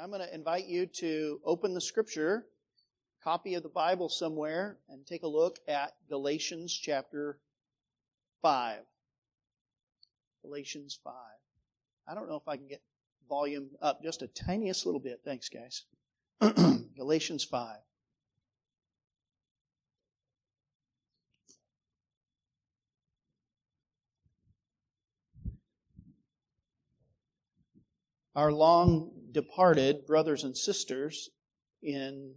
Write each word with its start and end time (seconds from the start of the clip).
I'm 0.00 0.08
going 0.08 0.22
to 0.22 0.34
invite 0.34 0.66
you 0.66 0.86
to 0.86 1.40
open 1.44 1.74
the 1.74 1.80
scripture, 1.80 2.46
copy 3.22 3.52
of 3.52 3.62
the 3.62 3.68
Bible 3.68 4.08
somewhere, 4.08 4.78
and 4.88 5.06
take 5.06 5.24
a 5.24 5.28
look 5.28 5.58
at 5.68 5.92
Galatians 6.08 6.72
chapter 6.72 7.38
5. 8.40 8.78
Galatians 10.42 10.98
5. 11.04 11.12
I 12.08 12.14
don't 12.14 12.30
know 12.30 12.36
if 12.36 12.48
I 12.48 12.56
can 12.56 12.66
get 12.66 12.80
volume 13.28 13.68
up 13.82 14.02
just 14.02 14.22
a 14.22 14.26
tiniest 14.26 14.86
little 14.86 15.00
bit. 15.00 15.20
Thanks, 15.22 15.50
guys. 15.50 15.84
Galatians 16.96 17.44
5. 17.44 17.76
Our 28.34 28.50
long 28.50 29.19
departed 29.32 30.06
brothers 30.06 30.44
and 30.44 30.56
sisters 30.56 31.30
in 31.82 32.34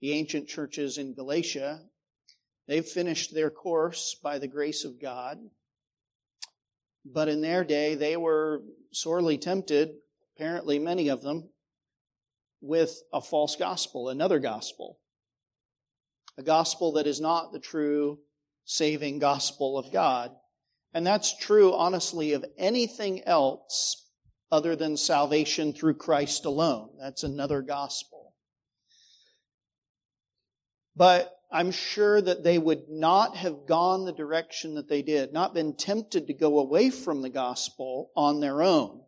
the 0.00 0.12
ancient 0.12 0.48
churches 0.48 0.98
in 0.98 1.14
Galatia, 1.14 1.80
they've 2.66 2.84
finished 2.84 3.34
their 3.34 3.50
course 3.50 4.16
by 4.22 4.38
the 4.38 4.48
grace 4.48 4.84
of 4.84 5.00
God. 5.00 5.38
But 7.04 7.28
in 7.28 7.40
their 7.40 7.64
day, 7.64 7.94
they 7.94 8.16
were 8.16 8.62
sorely 8.92 9.38
tempted, 9.38 9.90
apparently 10.36 10.78
many 10.78 11.08
of 11.08 11.22
them, 11.22 11.50
with 12.60 13.02
a 13.12 13.20
false 13.20 13.56
gospel, 13.56 14.08
another 14.08 14.38
gospel. 14.38 14.98
A 16.38 16.42
gospel 16.42 16.92
that 16.92 17.06
is 17.06 17.20
not 17.20 17.52
the 17.52 17.58
true 17.58 18.20
saving 18.64 19.18
gospel 19.18 19.76
of 19.76 19.92
God. 19.92 20.30
And 20.94 21.06
that's 21.06 21.36
true, 21.36 21.74
honestly, 21.74 22.32
of 22.32 22.44
anything 22.56 23.24
else 23.24 24.01
other 24.52 24.76
than 24.76 24.98
salvation 24.98 25.72
through 25.72 25.94
Christ 25.94 26.44
alone. 26.44 26.90
That's 27.00 27.24
another 27.24 27.62
gospel. 27.62 28.34
But 30.94 31.34
I'm 31.50 31.70
sure 31.70 32.20
that 32.20 32.44
they 32.44 32.58
would 32.58 32.90
not 32.90 33.34
have 33.36 33.66
gone 33.66 34.04
the 34.04 34.12
direction 34.12 34.74
that 34.74 34.90
they 34.90 35.00
did, 35.00 35.32
not 35.32 35.54
been 35.54 35.74
tempted 35.74 36.26
to 36.26 36.34
go 36.34 36.58
away 36.58 36.90
from 36.90 37.22
the 37.22 37.30
gospel 37.30 38.10
on 38.14 38.40
their 38.40 38.62
own. 38.62 39.00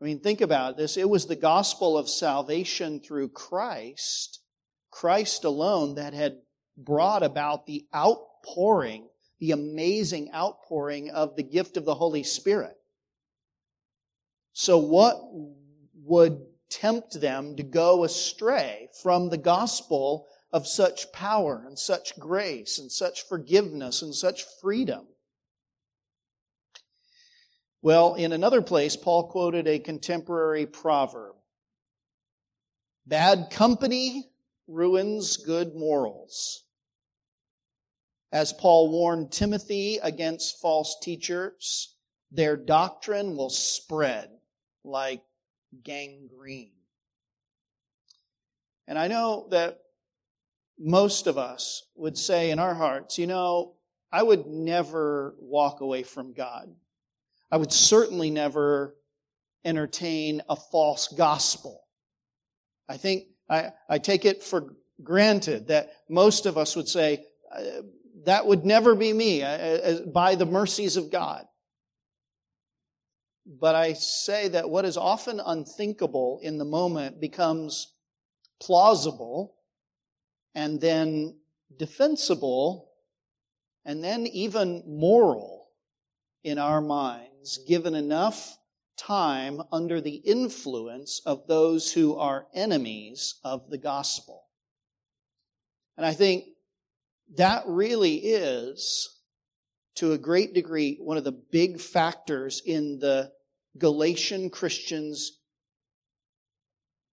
I 0.00 0.04
mean, 0.06 0.20
think 0.20 0.40
about 0.40 0.78
this. 0.78 0.96
It 0.96 1.08
was 1.08 1.26
the 1.26 1.36
gospel 1.36 1.98
of 1.98 2.08
salvation 2.08 3.00
through 3.00 3.28
Christ, 3.28 4.40
Christ 4.90 5.44
alone, 5.44 5.96
that 5.96 6.14
had 6.14 6.38
brought 6.76 7.22
about 7.22 7.66
the 7.66 7.86
outpouring, 7.94 9.08
the 9.40 9.52
amazing 9.52 10.30
outpouring 10.34 11.10
of 11.10 11.36
the 11.36 11.42
gift 11.42 11.76
of 11.76 11.84
the 11.84 11.94
Holy 11.94 12.22
Spirit. 12.22 12.76
So 14.52 14.78
what 14.78 15.18
would 16.04 16.40
tempt 16.68 17.20
them 17.20 17.56
to 17.56 17.62
go 17.62 18.04
astray 18.04 18.88
from 19.02 19.28
the 19.28 19.38
gospel 19.38 20.26
of 20.52 20.66
such 20.66 21.10
power 21.12 21.64
and 21.66 21.78
such 21.78 22.18
grace 22.18 22.78
and 22.78 22.92
such 22.92 23.26
forgiveness 23.26 24.02
and 24.02 24.14
such 24.14 24.44
freedom? 24.60 25.06
Well, 27.80 28.14
in 28.14 28.32
another 28.32 28.62
place, 28.62 28.94
Paul 28.94 29.28
quoted 29.28 29.66
a 29.66 29.78
contemporary 29.78 30.66
proverb. 30.66 31.34
Bad 33.06 33.48
company 33.50 34.30
ruins 34.68 35.38
good 35.38 35.74
morals. 35.74 36.64
As 38.30 38.52
Paul 38.52 38.90
warned 38.90 39.32
Timothy 39.32 39.98
against 39.98 40.60
false 40.60 40.96
teachers, 41.02 41.96
their 42.30 42.56
doctrine 42.56 43.36
will 43.36 43.50
spread 43.50 44.30
like 44.84 45.22
gangrene. 45.82 46.72
And 48.88 48.98
I 48.98 49.08
know 49.08 49.46
that 49.50 49.78
most 50.78 51.26
of 51.26 51.38
us 51.38 51.84
would 51.96 52.18
say 52.18 52.50
in 52.50 52.58
our 52.58 52.74
hearts, 52.74 53.18
you 53.18 53.26
know, 53.26 53.74
I 54.10 54.22
would 54.22 54.46
never 54.46 55.34
walk 55.38 55.80
away 55.80 56.02
from 56.02 56.34
God. 56.34 56.74
I 57.50 57.56
would 57.56 57.72
certainly 57.72 58.30
never 58.30 58.96
entertain 59.64 60.42
a 60.48 60.56
false 60.56 61.08
gospel. 61.08 61.82
I 62.88 62.96
think 62.96 63.24
I, 63.48 63.72
I 63.88 63.98
take 63.98 64.24
it 64.24 64.42
for 64.42 64.74
granted 65.02 65.68
that 65.68 65.92
most 66.08 66.46
of 66.46 66.58
us 66.58 66.76
would 66.76 66.88
say, 66.88 67.24
uh, 67.54 67.82
that 68.24 68.46
would 68.46 68.64
never 68.64 68.94
be 68.94 69.12
me 69.12 69.42
uh, 69.42 69.48
uh, 69.48 70.06
by 70.06 70.34
the 70.34 70.46
mercies 70.46 70.96
of 70.96 71.10
God. 71.10 71.46
But 73.44 73.74
I 73.74 73.94
say 73.94 74.48
that 74.48 74.70
what 74.70 74.84
is 74.84 74.96
often 74.96 75.40
unthinkable 75.40 76.40
in 76.42 76.58
the 76.58 76.64
moment 76.64 77.20
becomes 77.20 77.92
plausible 78.60 79.56
and 80.54 80.80
then 80.80 81.38
defensible 81.76 82.90
and 83.84 84.02
then 84.02 84.26
even 84.28 84.84
moral 84.86 85.68
in 86.44 86.58
our 86.58 86.80
minds, 86.80 87.58
given 87.66 87.94
enough 87.94 88.58
time 88.96 89.60
under 89.72 90.00
the 90.00 90.14
influence 90.14 91.20
of 91.26 91.46
those 91.48 91.92
who 91.92 92.16
are 92.16 92.46
enemies 92.54 93.40
of 93.42 93.70
the 93.70 93.78
gospel. 93.78 94.44
And 95.96 96.06
I 96.06 96.12
think 96.12 96.44
that 97.36 97.64
really 97.66 98.16
is 98.16 99.21
to 99.96 100.12
a 100.12 100.18
great 100.18 100.54
degree, 100.54 100.96
one 101.00 101.16
of 101.16 101.24
the 101.24 101.32
big 101.32 101.80
factors 101.80 102.62
in 102.64 102.98
the 102.98 103.30
Galatian 103.78 104.50
Christians' 104.50 105.38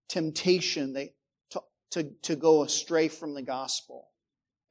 temptation 0.08 0.92
they, 0.92 1.14
to, 1.50 1.62
to, 1.92 2.10
to 2.22 2.36
go 2.36 2.62
astray 2.62 3.08
from 3.08 3.34
the 3.34 3.42
gospel. 3.42 4.08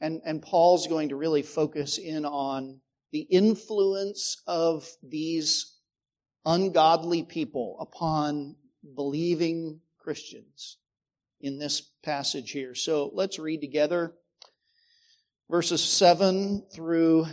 And, 0.01 0.21
and 0.25 0.41
Paul's 0.41 0.87
going 0.87 1.09
to 1.09 1.15
really 1.15 1.41
focus 1.41 1.97
in 1.97 2.25
on 2.25 2.79
the 3.11 3.21
influence 3.21 4.41
of 4.47 4.87
these 5.03 5.75
ungodly 6.45 7.23
people 7.23 7.77
upon 7.79 8.55
believing 8.95 9.81
Christians 9.97 10.77
in 11.41 11.57
this 11.57 11.81
passage 12.03 12.51
here. 12.51 12.75
So 12.75 13.11
let's 13.13 13.39
read 13.39 13.61
together 13.61 14.13
verses 15.49 15.83
7 15.83 16.65
through 16.73 17.25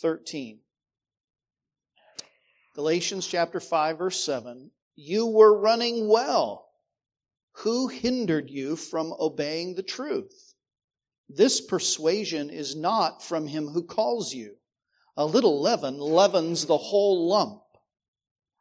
13. 0.00 0.60
Galatians 2.74 3.26
chapter 3.26 3.60
5 3.60 3.98
verse 3.98 4.22
7. 4.22 4.70
You 4.94 5.26
were 5.26 5.58
running 5.58 6.08
well. 6.08 6.68
Who 7.62 7.88
hindered 7.88 8.50
you 8.50 8.76
from 8.76 9.14
obeying 9.18 9.74
the 9.74 9.82
truth? 9.82 10.54
This 11.28 11.60
persuasion 11.60 12.50
is 12.50 12.74
not 12.74 13.22
from 13.22 13.48
him 13.48 13.68
who 13.68 13.82
calls 13.82 14.32
you. 14.32 14.56
A 15.16 15.26
little 15.26 15.60
leaven 15.60 15.98
leavens 15.98 16.66
the 16.66 16.78
whole 16.78 17.28
lump. 17.28 17.62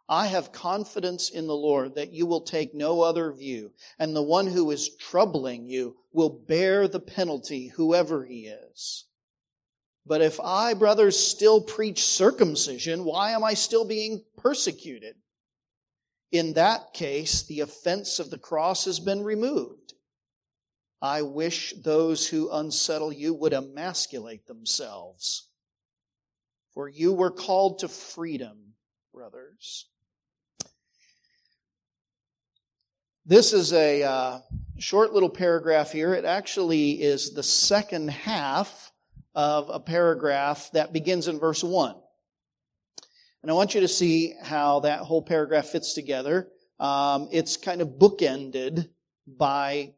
I 0.10 0.28
have 0.28 0.52
confidence 0.52 1.30
in 1.30 1.48
the 1.48 1.56
Lord 1.56 1.96
that 1.96 2.14
you 2.14 2.26
will 2.26 2.42
take 2.42 2.74
no 2.74 3.02
other 3.02 3.32
view, 3.32 3.74
and 4.00 4.16
the 4.16 4.24
one 4.24 4.48
who 4.48 4.72
is 4.72 4.96
troubling 4.96 5.68
you 5.68 5.98
will 6.14 6.30
bear 6.30 6.88
the 6.88 7.00
penalty, 7.00 7.68
whoever 7.68 8.26
he 8.26 8.48
is. 8.48 9.07
But 10.08 10.22
if 10.22 10.40
I, 10.40 10.74
brothers, 10.74 11.18
still 11.20 11.60
preach 11.60 12.04
circumcision, 12.04 13.04
why 13.04 13.32
am 13.32 13.44
I 13.44 13.54
still 13.54 13.86
being 13.86 14.24
persecuted? 14.38 15.16
In 16.32 16.54
that 16.54 16.94
case, 16.94 17.44
the 17.44 17.60
offense 17.62 18.20
of 18.20 18.30
the 18.30 18.38
cross 18.38 18.86
has 18.86 19.00
been 19.00 19.24
removed. 19.24 19.94
I 21.02 21.22
wish 21.22 21.74
those 21.84 22.28
who 22.28 22.52
unsettle 22.52 23.12
you 23.12 23.34
would 23.34 23.54
emasculate 23.54 24.48
themselves. 24.48 25.50
For 26.74 26.88
you 26.88 27.14
were 27.14 27.32
called 27.32 27.80
to 27.80 27.88
freedom, 27.88 28.74
brothers. 29.14 29.88
This 33.26 33.52
is 33.52 33.74
a 33.74 34.04
uh, 34.04 34.40
short 34.78 35.12
little 35.12 35.30
paragraph 35.30 35.92
here. 35.92 36.14
It 36.14 36.24
actually 36.24 37.02
is 37.02 37.34
the 37.34 37.44
second 37.44 38.10
half 38.10 38.87
of 39.38 39.70
a 39.70 39.80
paragraph 39.80 40.72
that 40.74 40.92
begins 40.92 41.28
in 41.28 41.38
verse 41.40 41.64
1. 41.64 41.96
And 43.44 43.52
I 43.52 43.54
want 43.54 43.76
you 43.76 43.82
to 43.82 43.88
see 43.88 44.34
how 44.42 44.80
that 44.80 45.02
whole 45.02 45.22
paragraph 45.22 45.68
fits 45.68 45.94
together. 45.94 46.48
Um, 46.80 47.30
it's 47.32 47.56
kind 47.56 47.82
of 47.82 48.00
bookended 48.00 48.90
by 49.28 49.94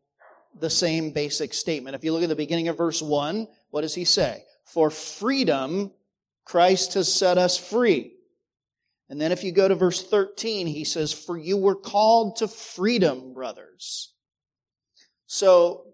the 0.60 0.70
same 0.70 1.12
basic 1.12 1.54
statement. 1.54 1.96
If 1.96 2.04
you 2.04 2.12
look 2.12 2.24
at 2.24 2.28
the 2.28 2.36
beginning 2.36 2.68
of 2.68 2.78
verse 2.78 3.02
1, 3.02 3.48
what 3.70 3.82
does 3.82 3.96
he 3.96 4.04
say? 4.04 4.44
For 4.66 4.90
freedom, 4.90 5.94
Christ 6.44 6.96
has 6.96 7.12
set 7.12 7.38
us 7.38 7.58
free. 7.58 8.16
And 9.10 9.22
then 9.22 9.32
if 9.32 9.46
you 9.46 9.54
go 9.54 9.70
to 9.70 9.76
verse 9.76 10.06
13, 10.06 10.68
he 10.68 10.84
says, 10.84 11.14
For 11.14 11.38
you 11.38 11.56
were 11.56 11.76
called 11.76 12.36
to 12.38 12.50
freedom, 12.50 13.34
brothers. 13.34 14.14
So 15.28 15.89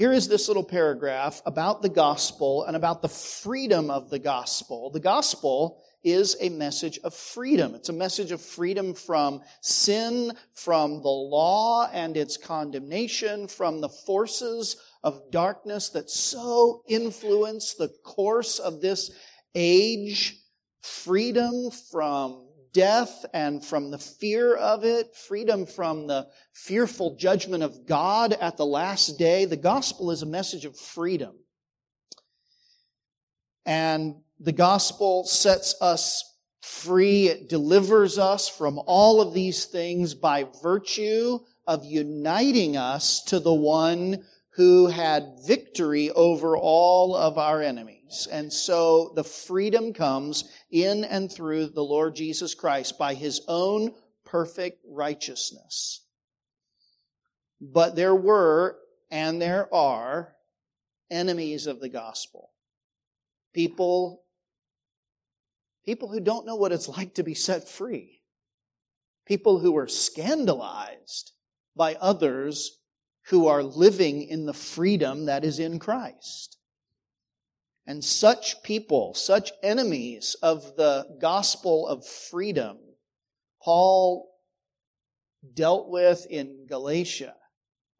here 0.00 0.14
is 0.14 0.28
this 0.28 0.48
little 0.48 0.64
paragraph 0.64 1.42
about 1.44 1.82
the 1.82 1.88
gospel 1.90 2.64
and 2.64 2.74
about 2.74 3.02
the 3.02 3.08
freedom 3.10 3.90
of 3.90 4.08
the 4.08 4.18
gospel. 4.18 4.88
The 4.88 4.98
gospel 4.98 5.82
is 6.02 6.38
a 6.40 6.48
message 6.48 6.98
of 7.04 7.12
freedom. 7.12 7.74
It's 7.74 7.90
a 7.90 7.92
message 7.92 8.32
of 8.32 8.40
freedom 8.40 8.94
from 8.94 9.42
sin, 9.60 10.32
from 10.54 11.02
the 11.02 11.10
law 11.10 11.86
and 11.92 12.16
its 12.16 12.38
condemnation, 12.38 13.46
from 13.46 13.82
the 13.82 13.90
forces 13.90 14.76
of 15.04 15.30
darkness 15.30 15.90
that 15.90 16.08
so 16.08 16.82
influence 16.88 17.74
the 17.74 17.92
course 18.02 18.58
of 18.58 18.80
this 18.80 19.10
age, 19.54 20.34
freedom 20.80 21.70
from 21.90 22.48
death 22.72 23.24
and 23.32 23.64
from 23.64 23.90
the 23.90 23.98
fear 23.98 24.54
of 24.54 24.84
it, 24.84 25.14
freedom 25.14 25.66
from 25.66 26.06
the 26.06 26.28
fearful 26.52 27.16
judgment 27.16 27.62
of 27.62 27.86
God 27.86 28.32
at 28.34 28.56
the 28.56 28.66
last 28.66 29.18
day. 29.18 29.44
The 29.44 29.56
gospel 29.56 30.10
is 30.10 30.22
a 30.22 30.26
message 30.26 30.64
of 30.64 30.76
freedom. 30.76 31.34
And 33.66 34.16
the 34.38 34.52
gospel 34.52 35.24
sets 35.24 35.74
us 35.80 36.24
free. 36.60 37.28
It 37.28 37.48
delivers 37.48 38.18
us 38.18 38.48
from 38.48 38.80
all 38.86 39.20
of 39.20 39.34
these 39.34 39.66
things 39.66 40.14
by 40.14 40.46
virtue 40.62 41.40
of 41.66 41.84
uniting 41.84 42.76
us 42.76 43.22
to 43.24 43.38
the 43.38 43.54
one 43.54 44.24
who 44.54 44.88
had 44.88 45.38
victory 45.46 46.10
over 46.10 46.56
all 46.56 47.14
of 47.14 47.38
our 47.38 47.62
enemies. 47.62 48.28
And 48.30 48.52
so 48.52 49.12
the 49.14 49.24
freedom 49.24 49.92
comes 49.92 50.50
in 50.70 51.04
and 51.04 51.30
through 51.30 51.66
the 51.66 51.84
Lord 51.84 52.14
Jesus 52.14 52.54
Christ 52.54 52.98
by 52.98 53.14
his 53.14 53.42
own 53.48 53.94
perfect 54.24 54.84
righteousness. 54.88 56.04
But 57.60 57.96
there 57.96 58.14
were 58.14 58.76
and 59.10 59.40
there 59.40 59.72
are 59.74 60.34
enemies 61.10 61.66
of 61.66 61.80
the 61.80 61.88
gospel. 61.88 62.50
People, 63.52 64.22
people 65.84 66.08
who 66.08 66.20
don't 66.20 66.46
know 66.46 66.56
what 66.56 66.72
it's 66.72 66.88
like 66.88 67.14
to 67.14 67.22
be 67.22 67.34
set 67.34 67.68
free. 67.68 68.22
People 69.26 69.58
who 69.58 69.76
are 69.76 69.88
scandalized 69.88 71.32
by 71.76 71.94
others 71.96 72.78
who 73.26 73.46
are 73.46 73.62
living 73.62 74.22
in 74.22 74.46
the 74.46 74.54
freedom 74.54 75.26
that 75.26 75.44
is 75.44 75.58
in 75.58 75.78
Christ. 75.78 76.56
And 77.86 78.04
such 78.04 78.62
people, 78.62 79.14
such 79.14 79.52
enemies 79.62 80.36
of 80.42 80.76
the 80.76 81.06
gospel 81.20 81.88
of 81.88 82.06
freedom, 82.06 82.78
Paul 83.62 84.30
dealt 85.54 85.88
with 85.88 86.26
in 86.30 86.66
Galatia. 86.68 87.34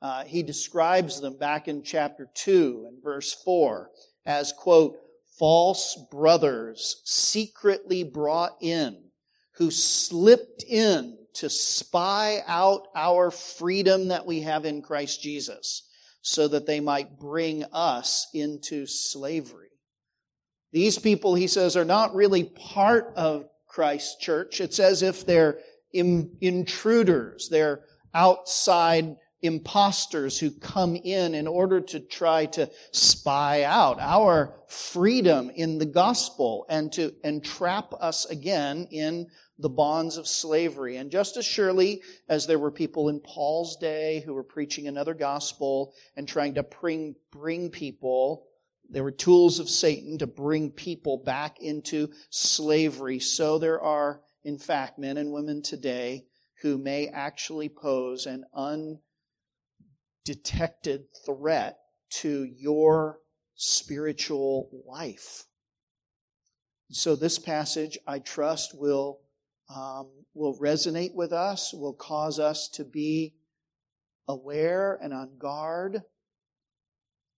Uh, 0.02 0.24
he 0.24 0.42
describes 0.42 1.20
them 1.20 1.36
back 1.38 1.68
in 1.68 1.82
chapter 1.82 2.28
2 2.34 2.86
and 2.88 3.02
verse 3.02 3.34
4 3.44 3.90
as, 4.24 4.52
quote, 4.52 4.96
false 5.38 5.98
brothers 6.10 7.02
secretly 7.04 8.04
brought 8.04 8.56
in, 8.60 8.96
who 9.56 9.70
slipped 9.70 10.62
in 10.64 11.16
to 11.34 11.48
spy 11.48 12.42
out 12.46 12.88
our 12.94 13.30
freedom 13.30 14.08
that 14.08 14.26
we 14.26 14.40
have 14.40 14.64
in 14.64 14.82
Christ 14.82 15.22
Jesus 15.22 15.88
so 16.22 16.48
that 16.48 16.66
they 16.66 16.80
might 16.80 17.18
bring 17.18 17.64
us 17.72 18.28
into 18.34 18.86
slavery. 18.86 19.69
These 20.72 20.98
people, 20.98 21.34
he 21.34 21.46
says, 21.46 21.76
are 21.76 21.84
not 21.84 22.14
really 22.14 22.44
part 22.44 23.12
of 23.16 23.48
Christ's 23.66 24.16
church. 24.16 24.60
It's 24.60 24.78
as 24.78 25.02
if 25.02 25.26
they're 25.26 25.58
intruders. 25.92 27.48
They're 27.48 27.82
outside 28.14 29.16
imposters 29.42 30.38
who 30.38 30.50
come 30.50 30.96
in 30.96 31.34
in 31.34 31.46
order 31.46 31.80
to 31.80 32.00
try 32.00 32.46
to 32.46 32.70
spy 32.92 33.62
out 33.62 33.98
our 33.98 34.54
freedom 34.68 35.50
in 35.54 35.78
the 35.78 35.86
gospel 35.86 36.66
and 36.68 36.92
to 36.92 37.12
entrap 37.24 37.94
us 38.00 38.26
again 38.26 38.86
in 38.90 39.26
the 39.58 39.68
bonds 39.68 40.16
of 40.16 40.26
slavery. 40.26 40.96
And 40.96 41.10
just 41.10 41.36
as 41.36 41.44
surely 41.44 42.02
as 42.28 42.46
there 42.46 42.58
were 42.58 42.70
people 42.70 43.08
in 43.08 43.20
Paul's 43.20 43.76
day 43.76 44.22
who 44.24 44.34
were 44.34 44.44
preaching 44.44 44.88
another 44.88 45.14
gospel 45.14 45.94
and 46.16 46.28
trying 46.28 46.54
to 46.54 46.62
bring, 46.62 47.14
bring 47.32 47.70
people, 47.70 48.46
there 48.90 49.04
were 49.04 49.12
tools 49.12 49.58
of 49.60 49.70
Satan 49.70 50.18
to 50.18 50.26
bring 50.26 50.70
people 50.70 51.22
back 51.24 51.60
into 51.60 52.08
slavery. 52.30 53.20
So 53.20 53.58
there 53.58 53.80
are, 53.80 54.20
in 54.44 54.58
fact, 54.58 54.98
men 54.98 55.16
and 55.16 55.32
women 55.32 55.62
today 55.62 56.26
who 56.62 56.76
may 56.76 57.06
actually 57.08 57.68
pose 57.68 58.26
an 58.26 58.44
undetected 60.26 61.04
threat 61.24 61.78
to 62.10 62.44
your 62.44 63.20
spiritual 63.54 64.68
life. 64.86 65.44
So 66.90 67.14
this 67.14 67.38
passage, 67.38 67.96
I 68.06 68.18
trust, 68.18 68.76
will 68.76 69.20
um, 69.74 70.10
will 70.34 70.58
resonate 70.58 71.14
with 71.14 71.32
us, 71.32 71.72
will 71.72 71.94
cause 71.94 72.40
us 72.40 72.68
to 72.70 72.84
be 72.84 73.34
aware 74.26 74.98
and 75.00 75.14
on 75.14 75.38
guard, 75.38 76.02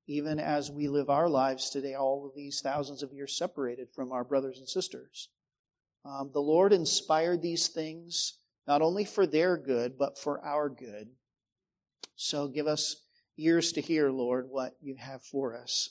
even 0.07 0.39
as 0.39 0.71
we 0.71 0.89
live 0.89 1.09
our 1.09 1.29
lives 1.29 1.71
today, 1.71 1.95
all 1.95 2.27
of 2.27 2.35
these 2.35 2.61
thousands 2.63 3.03
of 3.03 3.13
years 3.13 3.37
separated 3.37 3.89
from 3.95 4.13
our 4.13 4.25
brothers 4.25 4.59
and 4.59 4.69
sisters. 4.69 5.29
Um, 6.05 6.31
the 6.33 6.41
Lord 6.41 6.73
inspired 6.73 7.43
these 7.43 7.69
things 7.69 8.39
not 8.67 8.83
only 8.83 9.05
for 9.05 9.27
their 9.27 9.57
good, 9.57 9.97
but 9.99 10.19
for 10.19 10.45
our 10.45 10.69
good. 10.69 11.09
So 12.17 12.49
give 12.49 12.67
us 12.67 12.97
ears 13.39 13.73
to 13.73 13.81
hear, 13.81 14.11
Lord, 14.11 14.47
what 14.49 14.75
you 14.81 14.97
have 14.97 15.23
for 15.23 15.57
us. 15.57 15.91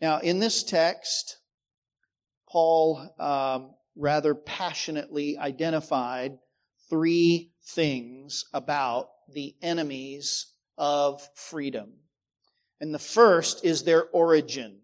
Now, 0.00 0.18
in 0.18 0.38
this 0.38 0.62
text, 0.62 1.38
Paul 2.48 3.14
um, 3.18 3.74
rather 3.96 4.34
passionately 4.34 5.38
identified 5.38 6.38
three 6.88 7.52
things 7.74 8.44
about 8.52 9.08
the 9.32 9.54
enemies 9.62 10.46
of 10.76 11.26
freedom. 11.34 11.92
And 12.80 12.94
the 12.94 12.98
first 12.98 13.64
is 13.64 13.82
their 13.82 14.04
origin. 14.10 14.78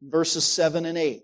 Verses 0.00 0.44
7 0.44 0.86
and 0.86 0.96
8. 0.96 1.22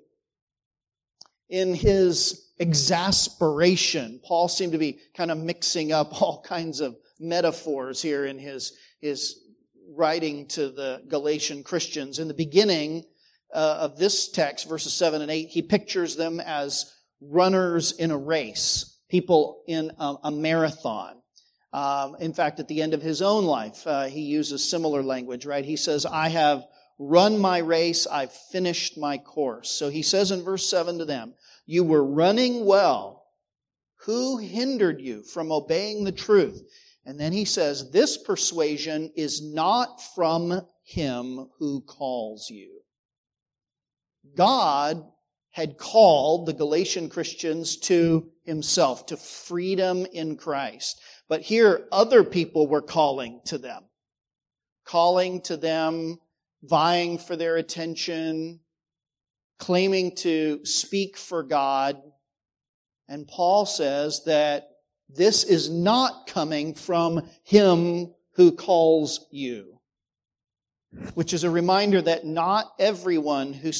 In 1.49 1.75
his 1.75 2.51
exasperation, 2.59 4.21
Paul 4.25 4.49
seemed 4.49 4.73
to 4.73 4.79
be 4.79 4.99
kind 5.17 5.31
of 5.31 5.39
mixing 5.39 5.93
up 5.93 6.21
all 6.23 6.43
kinds 6.43 6.81
of 6.81 6.97
metaphors 7.21 8.03
here 8.03 8.27
in 8.27 8.39
his, 8.39 8.77
his 9.01 9.41
writing 9.91 10.47
to 10.49 10.71
the 10.71 11.03
Galatian 11.09 11.62
Christians. 11.62 12.19
In 12.19 12.29
the 12.29 12.35
beginning, 12.35 13.05
uh, 13.55 13.79
of 13.81 13.97
this 13.97 14.29
text, 14.29 14.69
verses 14.69 14.93
7 14.93 15.23
and 15.23 15.31
8, 15.31 15.49
he 15.49 15.62
pictures 15.62 16.17
them 16.17 16.41
as 16.41 16.93
runners 17.21 17.93
in 17.93 18.11
a 18.11 18.19
race, 18.19 18.99
people 19.09 19.62
in 19.69 19.93
a, 19.99 20.15
a 20.25 20.31
marathon. 20.31 21.17
Um, 21.75 22.15
in 22.21 22.32
fact, 22.32 22.61
at 22.61 22.69
the 22.69 22.82
end 22.82 22.94
of 22.94 23.03
his 23.03 23.21
own 23.21 23.47
life, 23.47 23.85
uh, 23.85 24.05
he 24.05 24.21
uses 24.21 24.63
similar 24.63 25.03
language, 25.03 25.44
right? 25.44 25.65
He 25.65 25.75
says, 25.75 26.06
I 26.06 26.29
have 26.29 26.65
run 27.01 27.37
my 27.37 27.58
race, 27.58 28.06
I've 28.06 28.32
finished 28.32 28.96
my 28.96 29.19
course. 29.19 29.70
So 29.70 29.89
he 29.89 30.03
says 30.03 30.31
in 30.31 30.44
verse 30.44 30.70
7 30.70 30.99
to 30.99 31.05
them, 31.05 31.34
You 31.67 31.82
were 31.82 32.05
running 32.05 32.65
well. 32.65 33.27
Who 34.05 34.39
hindered 34.39 35.01
you 35.01 35.25
from 35.25 35.51
obeying 35.51 36.05
the 36.05 36.13
truth? 36.13 36.63
And 37.05 37.19
then 37.19 37.32
he 37.32 37.44
says, 37.44 37.91
This 37.91 38.19
persuasion 38.19 39.10
is 39.17 39.43
not 39.43 40.01
from 40.15 40.63
him 40.84 41.49
who 41.58 41.81
calls 41.81 42.51
you. 42.51 42.82
God 44.37 45.05
had 45.51 45.79
called 45.79 46.46
the 46.46 46.53
Galatian 46.53 47.08
Christians 47.08 47.77
to 47.77 48.31
himself, 48.44 49.06
to 49.06 49.17
freedom 49.17 50.05
in 50.13 50.37
Christ. 50.37 51.01
But 51.34 51.43
here, 51.43 51.88
other 51.91 52.22
people 52.22 52.69
were 52.69 52.81
calling 52.81 53.41
to 53.46 53.58
them, 53.58 53.82
calling 54.84 55.41
to 55.41 55.56
them, 55.56 56.20
vying 56.62 57.19
for 57.19 57.34
their 57.34 57.56
attention, 57.56 58.60
claiming 59.58 60.14
to 60.19 60.64
speak 60.64 61.17
for 61.17 61.43
God. 61.43 62.00
And 63.08 63.26
Paul 63.26 63.67
says 63.67 64.22
that 64.26 64.69
this 65.08 65.43
is 65.43 65.69
not 65.69 66.29
coming 66.29 66.72
from 66.72 67.29
him 67.43 68.14
who 68.34 68.53
calls 68.53 69.26
you. 69.32 69.81
Which 71.14 71.32
is 71.32 71.43
a 71.43 71.50
reminder 71.50 72.00
that 72.00 72.24
not 72.24 72.74
everyone 72.79 73.53
who 73.53 73.72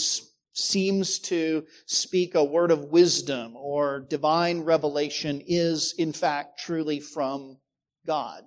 seems 0.54 1.18
to 1.18 1.66
speak 1.87 2.34
a 2.34 2.44
word 2.44 2.70
of 2.70 2.84
wisdom 2.84 3.56
or 3.56 4.06
divine 4.08 4.61
revelation 4.61 5.42
is, 5.46 5.94
in 5.99 6.12
fact, 6.12 6.61
truly 6.61 7.00
from 7.00 7.58
God. 8.06 8.44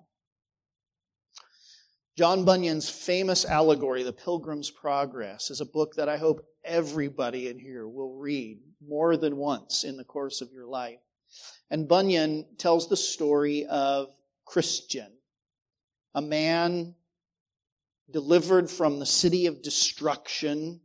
John 2.18 2.46
Bunyan's 2.46 2.90
famous 2.90 3.46
allegory, 3.46 4.04
The 4.04 4.14
Pilgrim's 4.14 4.72
Progress, 4.72 5.52
is 5.52 5.62
a 5.62 5.66
book 5.66 5.96
that 5.96 6.10
I 6.10 6.18
hope 6.18 6.44
everybody 6.64 7.50
in 7.50 7.60
here 7.60 7.88
will 7.88 8.16
read 8.16 8.60
more 8.82 9.18
than 9.18 9.36
once 9.36 9.84
in 9.84 9.98
the 9.98 10.04
course 10.04 10.42
of 10.42 10.52
your 10.52 10.66
life. 10.66 11.00
And 11.70 11.88
Bunyan 11.88 12.46
tells 12.58 12.88
the 12.88 12.98
story 12.98 13.66
of 13.66 14.08
Christian, 14.46 15.12
a 16.16 16.22
man 16.22 16.96
delivered 18.10 18.72
from 18.72 18.98
the 18.98 19.06
city 19.06 19.46
of 19.46 19.62
destruction 19.62 20.80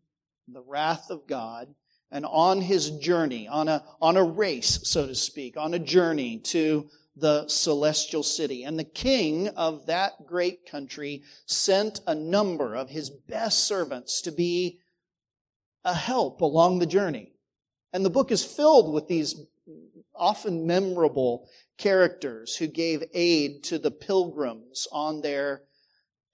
the 0.48 0.62
wrath 0.62 1.10
of 1.10 1.26
God, 1.26 1.74
and 2.10 2.26
on 2.26 2.60
his 2.60 2.90
journey, 2.98 3.48
on 3.48 3.68
a, 3.68 3.84
on 4.00 4.16
a 4.16 4.24
race, 4.24 4.80
so 4.84 5.06
to 5.06 5.14
speak, 5.14 5.56
on 5.56 5.74
a 5.74 5.78
journey 5.78 6.38
to 6.38 6.88
the 7.16 7.46
celestial 7.48 8.22
city. 8.22 8.64
And 8.64 8.78
the 8.78 8.84
king 8.84 9.48
of 9.48 9.86
that 9.86 10.26
great 10.26 10.66
country 10.66 11.22
sent 11.46 12.00
a 12.06 12.14
number 12.14 12.74
of 12.74 12.90
his 12.90 13.10
best 13.10 13.66
servants 13.66 14.22
to 14.22 14.32
be 14.32 14.78
a 15.84 15.94
help 15.94 16.40
along 16.40 16.78
the 16.78 16.86
journey. 16.86 17.32
And 17.92 18.04
the 18.04 18.10
book 18.10 18.30
is 18.30 18.44
filled 18.44 18.92
with 18.94 19.08
these 19.08 19.36
often 20.14 20.66
memorable 20.66 21.48
characters 21.78 22.56
who 22.56 22.66
gave 22.66 23.02
aid 23.12 23.64
to 23.64 23.78
the 23.78 23.90
pilgrims 23.90 24.86
on 24.92 25.20
their 25.20 25.62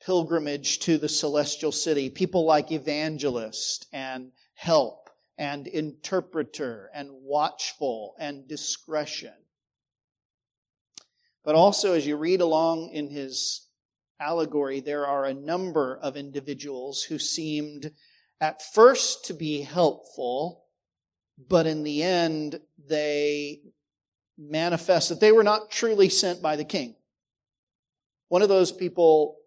pilgrimage 0.05 0.81
to 0.81 0.99
the 0.99 1.09
celestial 1.09 1.73
city. 1.73 2.11
People 2.11 2.45
like 2.45 2.73
evangelist 2.73 3.87
and 3.93 4.33
help 4.55 5.11
and 5.39 5.67
interpreter 5.67 6.91
and 6.95 7.09
watchful 7.13 8.15
and 8.19 8.49
discretion. 8.49 9.33
But 11.45 11.55
also, 11.55 11.95
as 11.95 12.07
you 12.07 12.17
read 12.17 12.41
along 12.41 12.91
in 12.93 13.09
his 13.09 13.67
allegory, 14.21 14.81
there 14.81 15.07
are 15.07 15.25
a 15.25 15.35
number 15.35 15.99
of 16.03 16.17
individuals 16.17 17.03
who 17.03 17.19
seemed 17.19 17.93
at 18.41 18.63
first 18.75 19.27
to 19.27 19.35
be 19.35 19.63
helpful, 19.63 20.65
but 21.49 21.67
in 21.67 21.85
the 21.85 22.03
end, 22.03 22.61
they 22.89 23.61
manifest 24.37 25.09
that 25.09 25.21
they 25.21 25.33
were 25.33 25.45
not 25.45 25.71
truly 25.71 26.09
sent 26.09 26.43
by 26.43 26.57
the 26.57 26.65
king. 26.65 26.95
One 28.29 28.43
of 28.43 28.49
those 28.49 28.71
people 28.71 29.38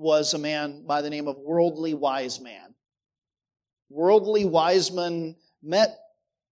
was 0.00 0.32
a 0.32 0.38
man 0.38 0.84
by 0.86 1.02
the 1.02 1.10
name 1.10 1.28
of 1.28 1.36
Worldly 1.36 1.94
Wiseman. 1.94 2.74
Worldly 3.90 4.46
Wiseman 4.46 5.36
met 5.62 5.98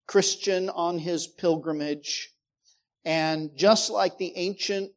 Christian 0.07 0.69
on 0.69 0.99
his 0.99 1.27
pilgrimage 1.27 2.31
and 3.05 3.57
just 3.57 3.89
like 3.89 4.19
the 4.19 4.35
ancient 4.37 4.93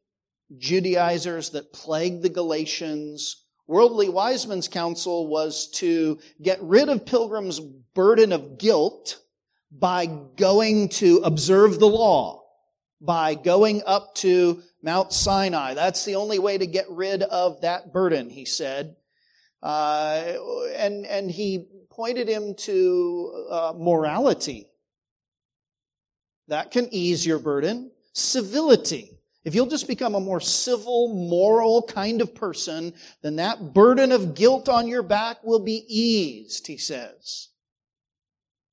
Judaizers 0.58 1.50
that 1.50 1.72
plagued 1.72 2.22
the 2.22 2.28
Galatians, 2.28 3.46
worldly 3.66 4.10
wiseman's 4.10 4.68
counsel 4.68 5.28
was 5.28 5.70
to 5.76 6.18
get 6.42 6.62
rid 6.62 6.90
of 6.90 7.06
pilgrims' 7.06 7.58
burden 7.94 8.32
of 8.32 8.58
guilt 8.58 9.18
by 9.70 10.04
going 10.36 10.90
to 10.90 11.22
observe 11.24 11.80
the 11.80 11.88
law, 11.88 12.42
by 13.00 13.34
going 13.34 13.82
up 13.86 14.14
to 14.16 14.62
Mount 14.82 15.12
Sinai. 15.12 15.74
That's 15.74 16.04
the 16.04 16.16
only 16.16 16.38
way 16.38 16.58
to 16.58 16.66
get 16.66 16.90
rid 16.90 17.22
of 17.22 17.60
that 17.60 17.92
burden, 17.92 18.28
he 18.28 18.44
said. 18.44 18.96
Uh, 19.62 20.34
and, 20.76 21.06
and 21.06 21.30
he 21.30 21.68
pointed 21.90 22.28
him 22.28 22.54
to 22.54 23.46
uh, 23.48 23.72
morality. 23.76 24.66
That 26.48 26.72
can 26.72 26.88
ease 26.92 27.24
your 27.24 27.38
burden. 27.38 27.92
Civility. 28.12 29.18
If 29.44 29.54
you'll 29.54 29.66
just 29.66 29.88
become 29.88 30.14
a 30.14 30.20
more 30.20 30.40
civil, 30.40 31.14
moral 31.14 31.82
kind 31.82 32.20
of 32.20 32.34
person, 32.34 32.92
then 33.22 33.36
that 33.36 33.72
burden 33.72 34.10
of 34.10 34.34
guilt 34.34 34.68
on 34.68 34.88
your 34.88 35.02
back 35.02 35.42
will 35.44 35.60
be 35.60 35.84
eased, 35.88 36.66
he 36.66 36.76
says. 36.76 37.48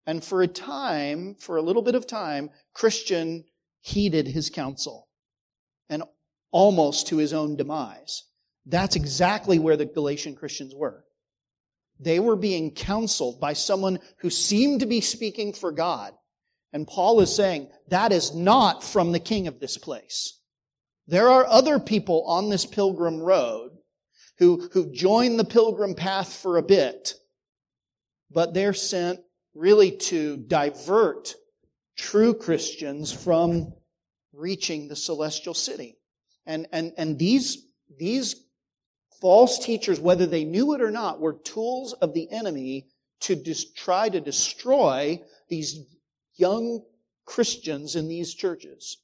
And 0.07 0.23
for 0.23 0.41
a 0.41 0.47
time, 0.47 1.35
for 1.35 1.57
a 1.57 1.61
little 1.61 1.81
bit 1.83 1.95
of 1.95 2.07
time, 2.07 2.49
Christian 2.73 3.45
heeded 3.81 4.27
his 4.27 4.49
counsel 4.49 5.08
almost 6.51 7.07
to 7.07 7.17
his 7.17 7.33
own 7.33 7.55
demise. 7.55 8.23
That's 8.65 8.95
exactly 8.95 9.59
where 9.59 9.77
the 9.77 9.85
Galatian 9.85 10.35
Christians 10.35 10.73
were. 10.75 11.03
They 11.99 12.19
were 12.19 12.35
being 12.35 12.71
counseled 12.71 13.41
by 13.41 13.53
someone 13.53 13.99
who 14.19 14.29
seemed 14.29 14.79
to 14.79 14.85
be 14.85 15.01
speaking 15.01 15.53
for 15.53 15.71
God, 15.71 16.13
and 16.71 16.87
Paul 16.87 17.19
is 17.19 17.35
saying, 17.35 17.69
that 17.89 18.11
is 18.11 18.33
not 18.33 18.83
from 18.83 19.11
the 19.11 19.19
king 19.19 19.47
of 19.47 19.59
this 19.59 19.77
place. 19.77 20.39
There 21.07 21.29
are 21.29 21.45
other 21.45 21.79
people 21.79 22.23
on 22.27 22.49
this 22.49 22.65
pilgrim 22.65 23.19
road 23.19 23.71
who, 24.37 24.69
who 24.71 24.93
join 24.93 25.37
the 25.37 25.43
pilgrim 25.43 25.95
path 25.95 26.31
for 26.31 26.57
a 26.57 26.63
bit, 26.63 27.15
but 28.31 28.53
they're 28.53 28.73
sent 28.73 29.19
really 29.55 29.91
to 29.91 30.37
divert 30.37 31.33
true 31.97 32.33
Christians 32.33 33.11
from 33.11 33.73
reaching 34.31 34.87
the 34.87 34.95
celestial 34.95 35.53
city. 35.53 35.98
And, 36.49 36.65
and, 36.71 36.93
and 36.97 37.19
these, 37.19 37.67
these 37.99 38.35
false 39.21 39.63
teachers, 39.63 39.99
whether 39.99 40.25
they 40.25 40.45
knew 40.45 40.73
it 40.73 40.81
or 40.81 40.89
not, 40.89 41.19
were 41.19 41.33
tools 41.33 41.93
of 41.93 42.15
the 42.15 42.27
enemy 42.31 42.87
to 43.19 43.35
dis- 43.35 43.71
try 43.73 44.09
to 44.09 44.19
destroy 44.19 45.21
these 45.47 45.81
young 46.37 46.83
Christians 47.23 47.95
in 47.95 48.07
these 48.07 48.33
churches. 48.33 48.97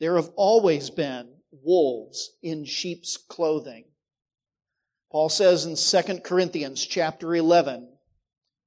There 0.00 0.16
have 0.16 0.30
always 0.34 0.90
been 0.90 1.28
wolves 1.52 2.32
in 2.42 2.64
sheep's 2.64 3.16
clothing. 3.16 3.84
Paul 5.12 5.28
says 5.28 5.66
in 5.66 5.76
2 5.76 6.18
Corinthians 6.22 6.84
chapter 6.84 7.32
11 7.32 7.88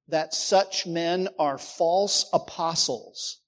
that 0.08 0.32
such 0.32 0.86
men 0.86 1.28
are 1.38 1.58
false 1.58 2.30
apostles. 2.32 3.42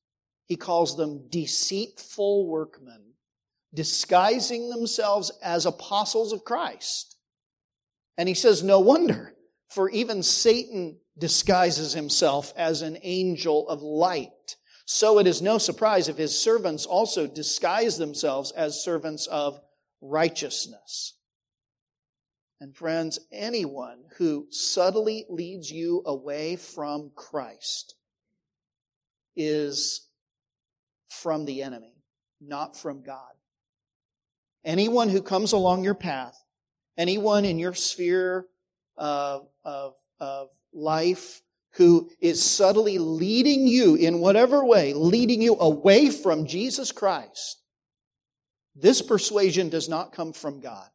He 0.48 0.56
calls 0.56 0.96
them 0.96 1.28
deceitful 1.28 2.48
workmen, 2.48 3.12
disguising 3.72 4.70
themselves 4.70 5.30
as 5.42 5.66
apostles 5.66 6.32
of 6.32 6.44
Christ. 6.44 7.16
And 8.16 8.28
he 8.28 8.34
says, 8.34 8.62
no 8.62 8.80
wonder, 8.80 9.34
for 9.68 9.90
even 9.90 10.22
Satan 10.22 10.98
disguises 11.18 11.92
himself 11.92 12.52
as 12.56 12.80
an 12.80 12.98
angel 13.02 13.68
of 13.68 13.82
light. 13.82 14.56
So 14.86 15.18
it 15.18 15.26
is 15.26 15.42
no 15.42 15.58
surprise 15.58 16.08
if 16.08 16.16
his 16.16 16.36
servants 16.36 16.86
also 16.86 17.26
disguise 17.26 17.98
themselves 17.98 18.50
as 18.52 18.82
servants 18.82 19.26
of 19.26 19.60
righteousness. 20.00 21.14
And 22.58 22.74
friends, 22.74 23.18
anyone 23.30 24.04
who 24.16 24.46
subtly 24.50 25.26
leads 25.28 25.70
you 25.70 26.02
away 26.06 26.56
from 26.56 27.12
Christ 27.14 27.94
is 29.36 30.07
from 31.08 31.44
the 31.44 31.62
enemy, 31.62 31.94
not 32.40 32.76
from 32.76 33.02
God. 33.02 33.32
Anyone 34.64 35.08
who 35.08 35.22
comes 35.22 35.52
along 35.52 35.84
your 35.84 35.94
path, 35.94 36.36
anyone 36.96 37.44
in 37.44 37.58
your 37.58 37.74
sphere 37.74 38.46
of, 38.96 39.48
of, 39.64 39.94
of 40.20 40.48
life 40.72 41.40
who 41.72 42.10
is 42.20 42.42
subtly 42.42 42.98
leading 42.98 43.66
you 43.66 43.94
in 43.94 44.18
whatever 44.20 44.64
way, 44.64 44.92
leading 44.94 45.40
you 45.40 45.56
away 45.60 46.10
from 46.10 46.46
Jesus 46.46 46.92
Christ, 46.92 47.62
this 48.74 49.00
persuasion 49.02 49.68
does 49.68 49.88
not 49.88 50.12
come 50.12 50.32
from 50.32 50.60
God. 50.60 50.88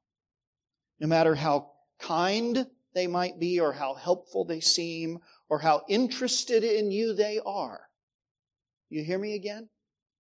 No 1.00 1.08
matter 1.08 1.36
how 1.36 1.72
kind 2.00 2.66
they 2.94 3.08
might 3.08 3.40
be, 3.40 3.60
or 3.60 3.74
how 3.74 3.96
helpful 3.96 4.46
they 4.46 4.60
seem, 4.60 5.20
or 5.50 5.60
how 5.60 5.84
interested 5.90 6.64
in 6.64 6.92
you 6.92 7.14
they 7.14 7.40
are. 7.46 7.82
You 8.90 9.04
hear 9.04 9.18
me 9.18 9.36
again? 9.36 9.70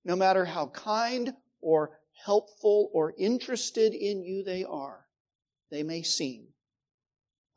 No 0.05 0.15
matter 0.15 0.45
how 0.45 0.67
kind 0.67 1.33
or 1.62 2.00
helpful 2.25 2.89
or 2.93 3.13
interested 3.17 3.93
in 3.93 4.24
you 4.24 4.43
they 4.43 4.63
are, 4.63 5.05
they 5.72 5.83
may 5.83 6.03
seem. 6.03 6.48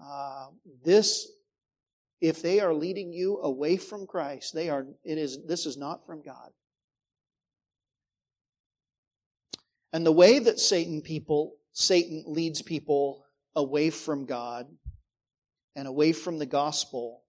Uh, 0.00 0.46
this 0.84 1.28
if 2.20 2.40
they 2.40 2.60
are 2.60 2.74
leading 2.74 3.12
you 3.12 3.38
away 3.38 3.76
from 3.76 4.06
Christ, 4.06 4.54
they 4.54 4.70
are, 4.70 4.86
it 5.04 5.18
is, 5.18 5.38
this 5.46 5.66
is 5.66 5.76
not 5.76 6.06
from 6.06 6.22
God. 6.22 6.50
And 9.92 10.04
the 10.04 10.12
way 10.12 10.38
that 10.38 10.58
Satan 10.58 11.02
people, 11.02 11.56
Satan 11.72 12.24
leads 12.26 12.62
people 12.62 13.24
away 13.54 13.90
from 13.90 14.26
God 14.26 14.66
and 15.74 15.86
away 15.86 16.12
from 16.12 16.38
the 16.38 16.46
gospel 16.46 17.22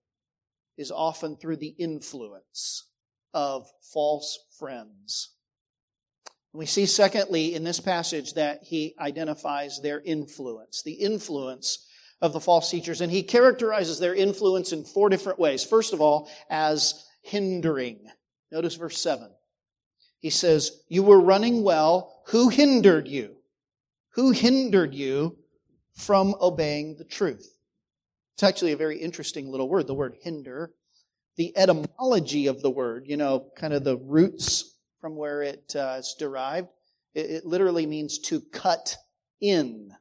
is 0.78 0.92
often 0.92 1.36
through 1.36 1.58
the 1.58 1.76
influence 1.78 2.86
of 3.34 3.68
false 3.94 4.40
friends. 4.58 5.34
We 6.54 6.66
see, 6.66 6.86
secondly, 6.86 7.54
in 7.54 7.64
this 7.64 7.80
passage 7.80 8.34
that 8.34 8.64
he 8.64 8.96
identifies 9.00 9.80
their 9.82 10.02
influence. 10.02 10.82
The 10.82 10.94
influence 10.94 11.86
of 12.22 12.34
the 12.34 12.40
false 12.40 12.72
teachers, 12.72 13.02
and 13.02 13.12
he 13.12 13.22
characterizes 13.22 14.00
their 14.00 14.16
influence 14.16 14.72
in 14.72 14.84
four 14.84 15.10
different 15.10 15.40
ways. 15.40 15.64
First 15.64 15.94
of 15.94 16.02
all, 16.02 16.30
as 16.50 17.06
hindering. 17.22 18.00
Notice 18.52 18.76
verse 18.76 19.00
7. 19.00 19.30
He 20.20 20.30
says, 20.30 20.72
You 20.90 21.04
were 21.04 21.22
running 21.22 21.64
well. 21.64 22.22
Who 22.28 22.50
hindered 22.50 23.08
you? 23.08 23.36
Who 24.16 24.32
hindered 24.32 24.96
you 24.96 25.38
from 25.94 26.34
obeying 26.42 26.98
the 26.98 27.06
truth? 27.06 27.56
It's 28.36 28.44
actually 28.44 28.72
a 28.72 28.78
very 28.78 28.98
interesting 28.98 29.52
little 29.52 29.70
word, 29.70 29.88
the 29.88 29.94
word 29.94 30.16
hinder. 30.22 30.74
The 31.38 31.56
etymology 31.56 32.48
of 32.48 32.62
the 32.62 32.72
word, 32.72 33.06
you 33.08 33.18
know, 33.18 33.52
kind 33.56 33.74
of 33.74 33.84
the 33.84 33.98
roots 33.98 34.76
from 35.00 35.16
where 35.16 35.44
it, 35.44 35.76
uh, 35.76 35.96
it's 36.00 36.16
derived, 36.16 36.70
it, 37.14 37.30
it 37.30 37.46
literally 37.46 37.86
means 37.86 38.20
to 38.20 38.42
cut 38.42 38.96
in 39.40 39.92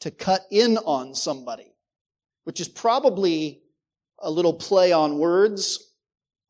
to 0.00 0.10
cut 0.10 0.42
in 0.50 0.78
on 0.78 1.14
somebody, 1.14 1.72
which 2.44 2.60
is 2.60 2.68
probably 2.68 3.62
a 4.18 4.30
little 4.30 4.54
play 4.54 4.92
on 4.92 5.18
words 5.18 5.92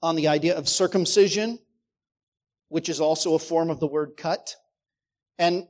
on 0.03 0.17
the 0.17 0.29
idea 0.29 0.57
of 0.57 0.69
circumcision, 0.69 1.59
which 2.69 2.89
is 2.89 3.01
also 3.01 3.35
a 3.35 3.39
form 3.39 3.71
of 3.71 3.81
the 3.81 3.87
word 3.87 4.13
cut. 4.17 4.55
And, 5.39 5.67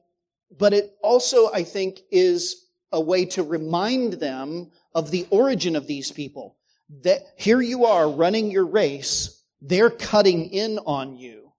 but 0.56 0.72
it 0.72 0.92
also, 1.02 1.50
I 1.52 1.62
think, 1.62 2.00
is 2.10 2.66
a 2.92 3.00
way 3.00 3.26
to 3.26 3.42
remind 3.42 4.14
them 4.14 4.70
of 4.94 5.10
the 5.10 5.26
origin 5.30 5.76
of 5.76 5.86
these 5.86 6.10
people. 6.10 6.56
That 7.02 7.20
here 7.36 7.60
you 7.60 7.84
are 7.84 8.10
running 8.10 8.50
your 8.50 8.66
race, 8.66 9.42
they're 9.60 9.90
cutting 9.90 10.46
in 10.46 10.78
on 10.78 11.16
you. 11.16 11.52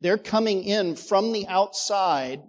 They're 0.00 0.18
coming 0.18 0.62
in 0.62 0.94
from 0.94 1.32
the 1.32 1.46
outside 1.48 2.42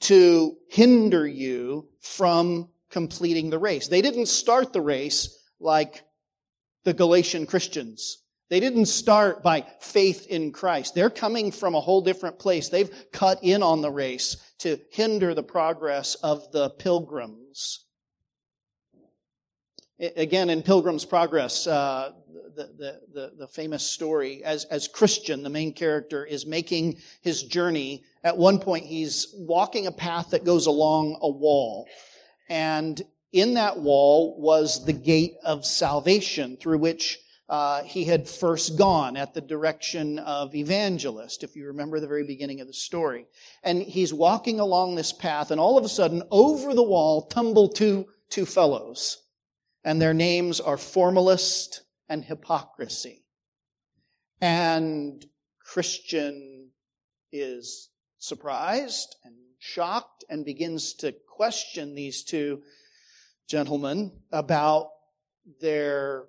to 0.00 0.56
hinder 0.70 1.26
you 1.26 1.88
from 2.00 2.70
completing 2.90 3.50
the 3.50 3.58
race. 3.58 3.88
They 3.88 4.02
didn't 4.02 4.26
start 4.26 4.72
the 4.72 4.80
race 4.80 5.38
like 5.60 6.02
the 6.84 6.94
Galatian 6.94 7.46
Christians. 7.46 8.18
They 8.50 8.60
didn't 8.60 8.86
start 8.86 9.42
by 9.42 9.64
faith 9.80 10.26
in 10.26 10.52
Christ. 10.52 10.94
They're 10.94 11.08
coming 11.08 11.52
from 11.52 11.74
a 11.74 11.80
whole 11.80 12.02
different 12.02 12.38
place. 12.38 12.68
They've 12.68 12.90
cut 13.12 13.38
in 13.42 13.62
on 13.62 13.80
the 13.80 13.90
race 13.90 14.36
to 14.58 14.78
hinder 14.90 15.34
the 15.34 15.42
progress 15.42 16.16
of 16.16 16.52
the 16.52 16.70
pilgrims. 16.70 17.86
Again, 19.98 20.50
in 20.50 20.62
Pilgrim's 20.62 21.04
Progress, 21.04 21.66
uh, 21.66 22.12
the, 22.56 23.00
the, 23.12 23.32
the, 23.38 23.46
famous 23.46 23.84
story, 23.84 24.42
as, 24.44 24.64
as 24.66 24.88
Christian, 24.88 25.42
the 25.42 25.50
main 25.50 25.72
character, 25.72 26.24
is 26.24 26.46
making 26.46 26.98
his 27.20 27.42
journey. 27.42 28.04
At 28.24 28.36
one 28.36 28.58
point, 28.58 28.84
he's 28.84 29.34
walking 29.36 29.86
a 29.86 29.92
path 29.92 30.30
that 30.30 30.44
goes 30.44 30.66
along 30.66 31.18
a 31.20 31.30
wall. 31.30 31.86
And 32.48 33.00
in 33.32 33.54
that 33.54 33.78
wall 33.78 34.40
was 34.40 34.84
the 34.84 34.92
gate 34.92 35.34
of 35.44 35.64
salvation 35.64 36.56
through 36.56 36.78
which 36.78 37.18
uh, 37.48 37.82
he 37.82 38.04
had 38.04 38.28
first 38.28 38.78
gone 38.78 39.16
at 39.16 39.34
the 39.34 39.40
direction 39.40 40.18
of 40.20 40.54
evangelist, 40.54 41.44
if 41.44 41.54
you 41.54 41.66
remember 41.66 42.00
the 42.00 42.06
very 42.06 42.24
beginning 42.24 42.60
of 42.60 42.66
the 42.66 42.72
story. 42.72 43.26
And 43.62 43.82
he's 43.82 44.12
walking 44.14 44.58
along 44.58 44.94
this 44.94 45.12
path, 45.12 45.50
and 45.50 45.60
all 45.60 45.76
of 45.76 45.84
a 45.84 45.88
sudden, 45.88 46.22
over 46.30 46.74
the 46.74 46.82
wall 46.82 47.26
tumble 47.26 47.68
two, 47.68 48.06
two 48.30 48.46
fellows. 48.46 49.18
And 49.84 50.00
their 50.00 50.14
names 50.14 50.60
are 50.60 50.76
formalist 50.76 51.82
and 52.08 52.24
hypocrisy. 52.24 53.24
And 54.40 55.24
Christian 55.60 56.70
is 57.32 57.90
surprised 58.18 59.16
and 59.24 59.34
shocked 59.58 60.24
and 60.28 60.44
begins 60.44 60.94
to 60.94 61.14
question 61.28 61.94
these 61.94 62.22
two 62.24 62.62
gentlemen 63.48 64.12
about 64.30 64.90
their 65.60 66.24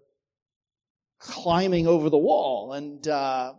climbing 1.19 1.87
over 1.87 2.09
the 2.09 2.17
wall 2.17 2.73
and 2.73 3.07
uh, 3.07 3.53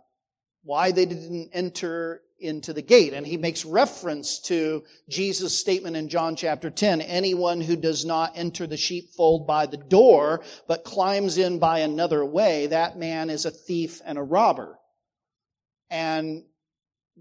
why 0.63 0.91
they 0.91 1.05
didn't 1.05 1.49
enter 1.53 2.21
into 2.39 2.73
the 2.73 2.81
gate. 2.81 3.13
And 3.13 3.25
he 3.25 3.37
makes 3.37 3.65
reference 3.65 4.39
to 4.41 4.83
Jesus' 5.09 5.57
statement 5.57 5.95
in 5.95 6.09
John 6.09 6.35
chapter 6.35 6.69
10 6.69 7.01
anyone 7.01 7.61
who 7.61 7.75
does 7.75 8.05
not 8.05 8.33
enter 8.35 8.67
the 8.67 8.77
sheepfold 8.77 9.47
by 9.47 9.65
the 9.65 9.77
door, 9.77 10.43
but 10.67 10.83
climbs 10.83 11.37
in 11.37 11.59
by 11.59 11.79
another 11.79 12.25
way, 12.25 12.67
that 12.67 12.97
man 12.97 13.29
is 13.29 13.45
a 13.45 13.51
thief 13.51 14.01
and 14.05 14.17
a 14.17 14.23
robber. 14.23 14.77
And 15.89 16.43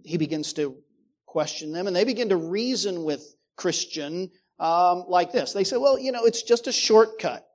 he 0.02 0.16
begins 0.16 0.54
to 0.54 0.76
question 1.26 1.72
them, 1.72 1.86
and 1.86 1.94
they 1.94 2.04
begin 2.04 2.28
to 2.30 2.36
reason 2.36 3.04
with 3.04 3.34
Christian 3.56 4.30
um, 4.58 5.04
like 5.08 5.32
this. 5.32 5.52
They 5.52 5.64
say, 5.64 5.76
well, 5.76 5.98
you 5.98 6.12
know, 6.12 6.24
it's 6.24 6.42
just 6.42 6.66
a 6.66 6.72
shortcut. 6.72 7.46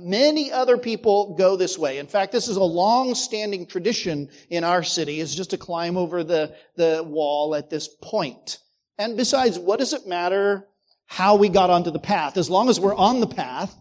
Many 0.00 0.52
other 0.52 0.78
people 0.78 1.34
go 1.36 1.56
this 1.56 1.78
way. 1.78 1.98
In 1.98 2.06
fact, 2.06 2.32
this 2.32 2.48
is 2.48 2.56
a 2.56 2.62
long-standing 2.62 3.66
tradition 3.66 4.28
in 4.50 4.64
our 4.64 4.82
city, 4.82 5.20
is 5.20 5.34
just 5.34 5.50
to 5.50 5.58
climb 5.58 5.96
over 5.96 6.24
the, 6.24 6.54
the 6.76 7.02
wall 7.06 7.54
at 7.54 7.70
this 7.70 7.88
point. 8.02 8.58
And 8.98 9.16
besides, 9.16 9.58
what 9.58 9.78
does 9.78 9.92
it 9.92 10.06
matter 10.06 10.66
how 11.06 11.36
we 11.36 11.48
got 11.48 11.70
onto 11.70 11.90
the 11.90 11.98
path? 11.98 12.36
As 12.36 12.50
long 12.50 12.68
as 12.68 12.80
we're 12.80 12.94
on 12.94 13.20
the 13.20 13.26
path, 13.26 13.74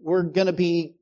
we're 0.00 0.22
gonna 0.22 0.52
be 0.52 0.96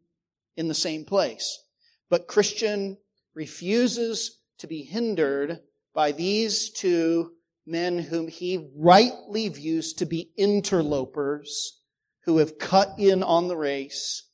in 0.56 0.68
the 0.68 0.74
same 0.74 1.04
place. 1.04 1.62
But 2.08 2.28
Christian 2.28 2.98
refuses 3.34 4.38
to 4.58 4.66
be 4.66 4.82
hindered 4.82 5.60
by 5.94 6.12
these 6.12 6.70
two 6.70 7.32
men 7.66 7.98
whom 7.98 8.28
he 8.28 8.70
rightly 8.76 9.48
views 9.48 9.92
to 9.94 10.06
be 10.06 10.30
interlopers 10.36 11.80
who 12.26 12.38
have 12.38 12.58
cut 12.58 12.94
in 12.98 13.22
on 13.22 13.48
the 13.48 13.56
race 13.56 14.24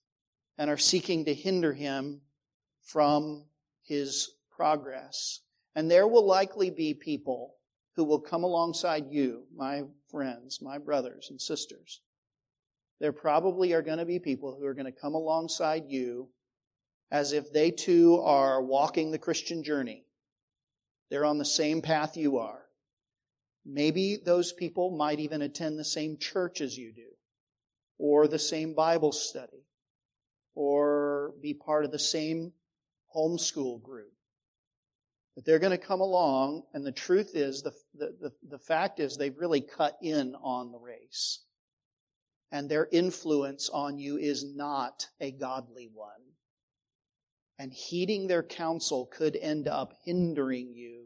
and 0.59 0.69
are 0.71 0.79
seeking 0.79 1.27
to 1.27 1.35
hinder 1.35 1.73
him 1.73 2.23
from 2.83 3.45
his 3.83 4.31
progress. 4.51 5.41
And 5.75 5.91
there 5.91 6.09
will 6.09 6.27
likely 6.27 6.71
be 6.71 6.95
people 6.95 7.55
who 7.95 8.05
will 8.05 8.21
come 8.21 8.45
alongside 8.45 9.07
you, 9.11 9.45
my 9.55 9.83
friends, 10.11 10.61
my 10.63 10.79
brothers 10.79 11.29
and 11.31 11.41
sisters. 11.41 12.01
There 13.01 13.13
probably 13.13 13.73
are 13.73 13.83
going 13.83 13.99
to 13.99 14.07
be 14.07 14.19
people 14.19 14.57
who 14.59 14.67
are 14.67 14.75
going 14.75 14.87
to 14.87 15.01
come 15.01 15.15
alongside 15.15 15.85
you 15.89 16.29
as 17.11 17.33
if 17.33 17.53
they 17.53 17.71
too 17.71 18.21
are 18.25 18.63
walking 18.63 19.11
the 19.11 19.19
Christian 19.19 19.63
journey. 19.63 20.05
They're 21.11 21.27
on 21.27 21.37
the 21.37 21.45
same 21.45 21.83
path 21.83 22.17
you 22.17 22.39
are. 22.39 22.63
Maybe 23.67 24.17
those 24.17 24.53
people 24.53 24.97
might 24.97 25.21
even 25.21 25.43
attend 25.43 25.79
the 25.79 25.85
same 25.85 26.17
church 26.17 26.63
as 26.63 26.77
you 26.79 26.93
do, 26.93 27.09
or 28.03 28.27
the 28.27 28.37
same 28.37 28.75
Bible 28.75 29.13
study, 29.13 29.65
or 30.57 31.35
be 31.41 31.55
part 31.55 31.85
of 31.85 31.93
the 31.93 32.01
same 32.01 32.53
homeschool 33.15 33.81
group. 33.81 34.11
But 35.37 35.45
they're 35.45 35.61
going 35.61 35.71
to 35.71 35.79
come 35.79 36.01
along, 36.01 36.65
and 36.75 36.85
the 36.85 36.91
truth 36.91 37.37
is, 37.37 37.63
the, 37.63 37.71
the, 37.95 38.13
the, 38.21 38.33
the 38.51 38.59
fact 38.59 38.99
is, 38.99 39.17
they've 39.17 39.39
really 39.39 39.61
cut 39.61 39.97
in 40.03 40.35
on 40.43 40.73
the 40.73 40.81
race. 40.81 41.45
And 42.51 42.69
their 42.69 42.89
influence 42.91 43.71
on 43.73 44.01
you 44.01 44.17
is 44.19 44.45
not 44.53 45.07
a 45.21 45.31
godly 45.31 45.89
one. 45.95 46.11
And 47.57 47.73
heeding 47.73 48.27
their 48.27 48.43
counsel 48.43 49.07
could 49.07 49.37
end 49.37 49.69
up 49.69 49.93
hindering 50.05 50.75
you 50.75 51.05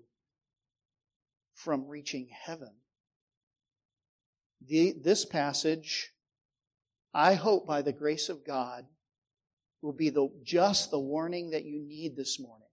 from 1.52 1.86
reaching 1.88 2.28
heaven. 2.30 2.72
The, 4.66 4.94
this 4.98 5.26
passage, 5.26 6.10
I 7.16 7.32
hope 7.32 7.66
by 7.66 7.80
the 7.80 7.94
grace 7.94 8.28
of 8.28 8.44
God, 8.44 8.84
will 9.80 9.94
be 9.94 10.10
the, 10.10 10.28
just 10.42 10.90
the 10.90 11.00
warning 11.00 11.50
that 11.50 11.64
you 11.64 11.80
need 11.80 12.14
this 12.14 12.38
morning. 12.38 12.68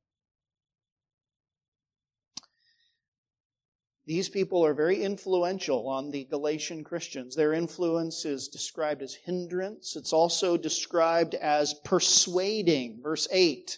These 4.05 4.27
people 4.27 4.65
are 4.65 4.73
very 4.73 5.01
influential 5.01 5.87
on 5.87 6.11
the 6.11 6.25
Galatian 6.25 6.83
Christians. 6.83 7.37
Their 7.37 7.53
influence 7.53 8.25
is 8.25 8.49
described 8.49 9.01
as 9.01 9.13
hindrance. 9.13 9.95
It's 9.95 10.11
also 10.11 10.57
described 10.57 11.35
as 11.35 11.75
persuading. 11.85 12.99
Verse 13.01 13.29
8. 13.31 13.77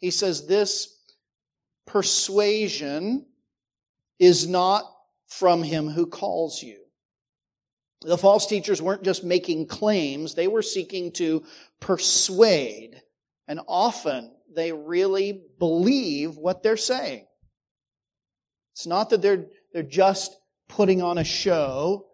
He 0.00 0.10
says, 0.10 0.46
This 0.46 0.98
persuasion 1.86 3.24
is 4.18 4.46
not 4.46 4.84
from 5.28 5.62
him 5.62 5.88
who 5.88 6.04
calls 6.04 6.62
you. 6.62 6.87
The 8.02 8.18
false 8.18 8.46
teachers 8.46 8.80
weren't 8.80 9.02
just 9.02 9.24
making 9.24 9.66
claims, 9.66 10.34
they 10.34 10.48
were 10.48 10.62
seeking 10.62 11.12
to 11.12 11.44
persuade. 11.80 13.02
And 13.46 13.60
often 13.66 14.30
they 14.54 14.72
really 14.72 15.42
believe 15.58 16.36
what 16.36 16.62
they're 16.62 16.76
saying. 16.76 17.26
It's 18.74 18.86
not 18.86 19.10
that 19.10 19.22
they're, 19.22 19.46
they're 19.72 19.82
just 19.82 20.36
putting 20.68 21.02
on 21.02 21.18
a 21.18 21.24
show. 21.24 22.06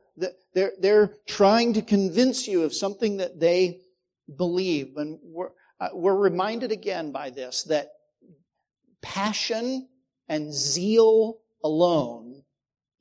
They're, 0.55 0.73
they're 0.81 1.16
trying 1.27 1.75
to 1.75 1.83
convince 1.83 2.47
you 2.47 2.62
of 2.62 2.73
something 2.73 3.18
that 3.18 3.40
they 3.40 3.81
believe. 4.35 4.97
And 4.97 5.18
we're, 5.23 5.51
uh, 5.81 5.88
we're 5.92 6.16
reminded 6.16 6.70
again 6.73 7.12
by 7.12 7.31
this 7.31 7.64
that 7.64 7.88
passion 9.03 9.88
and 10.29 10.55
zeal 10.55 11.38
alone, 11.62 12.42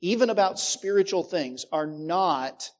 even 0.00 0.28
about 0.28 0.58
spiritual 0.58 1.22
things, 1.22 1.64
are 1.72 1.86
not 1.86 2.70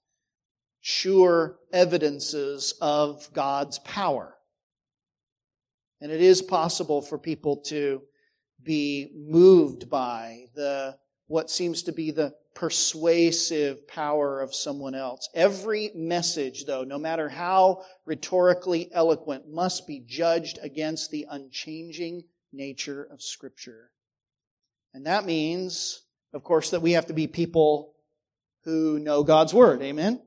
sure 0.86 1.56
evidences 1.72 2.74
of 2.78 3.32
God's 3.32 3.78
power. 3.78 4.36
And 6.02 6.12
it 6.12 6.20
is 6.20 6.42
possible 6.42 7.00
for 7.00 7.16
people 7.16 7.62
to 7.68 8.02
be 8.62 9.10
moved 9.16 9.88
by 9.88 10.44
the 10.54 10.98
what 11.26 11.48
seems 11.48 11.84
to 11.84 11.92
be 11.92 12.10
the 12.10 12.34
persuasive 12.54 13.88
power 13.88 14.42
of 14.42 14.54
someone 14.54 14.94
else. 14.94 15.30
Every 15.34 15.90
message, 15.94 16.66
though, 16.66 16.84
no 16.84 16.98
matter 16.98 17.30
how 17.30 17.84
rhetorically 18.04 18.90
eloquent, 18.92 19.48
must 19.48 19.86
be 19.86 20.04
judged 20.06 20.58
against 20.60 21.10
the 21.10 21.26
unchanging 21.30 22.24
nature 22.52 23.08
of 23.10 23.22
Scripture. 23.22 23.90
And 24.92 25.06
that 25.06 25.24
means, 25.24 26.02
of 26.34 26.44
course, 26.44 26.72
that 26.72 26.82
we 26.82 26.92
have 26.92 27.06
to 27.06 27.14
be 27.14 27.26
people 27.26 27.94
who 28.64 28.98
know 28.98 29.22
God's 29.24 29.54
Word. 29.54 29.80
Amen? 29.80 30.20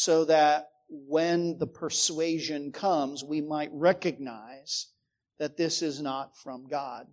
So 0.00 0.24
that 0.24 0.70
when 0.88 1.58
the 1.58 1.66
persuasion 1.66 2.72
comes, 2.72 3.22
we 3.22 3.42
might 3.42 3.68
recognize 3.70 4.86
that 5.38 5.58
this 5.58 5.82
is 5.82 6.00
not 6.00 6.38
from 6.38 6.68
God. 6.68 7.06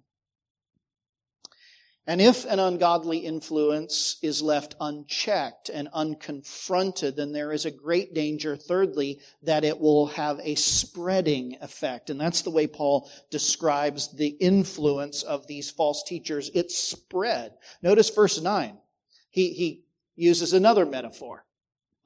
And 2.05 2.21
if 2.21 2.45
an 2.45 2.59
ungodly 2.59 3.17
influence 3.17 4.15
is 4.21 4.41
left 4.41 4.75
unchecked 4.79 5.67
and 5.67 5.89
unconfronted, 5.93 7.17
then 7.17 7.33
there 7.33 7.51
is 7.51 7.65
a 7.65 7.71
great 7.71 8.13
danger, 8.13 8.55
thirdly, 8.55 9.19
that 9.43 9.65
it 9.65 9.81
will 9.81 10.07
have 10.07 10.39
a 10.41 10.55
spreading 10.55 11.57
effect. 11.59 12.09
And 12.09 12.17
that's 12.17 12.43
the 12.43 12.51
way 12.51 12.67
Paul 12.67 13.11
describes 13.29 14.15
the 14.15 14.29
influence 14.39 15.23
of 15.23 15.45
these 15.45 15.69
false 15.69 16.03
teachers. 16.07 16.49
It 16.53 16.71
spread. 16.71 17.51
Notice 17.81 18.09
verse 18.11 18.39
9. 18.39 18.77
He, 19.29 19.51
he 19.51 19.83
uses 20.15 20.53
another 20.53 20.85
metaphor. 20.85 21.43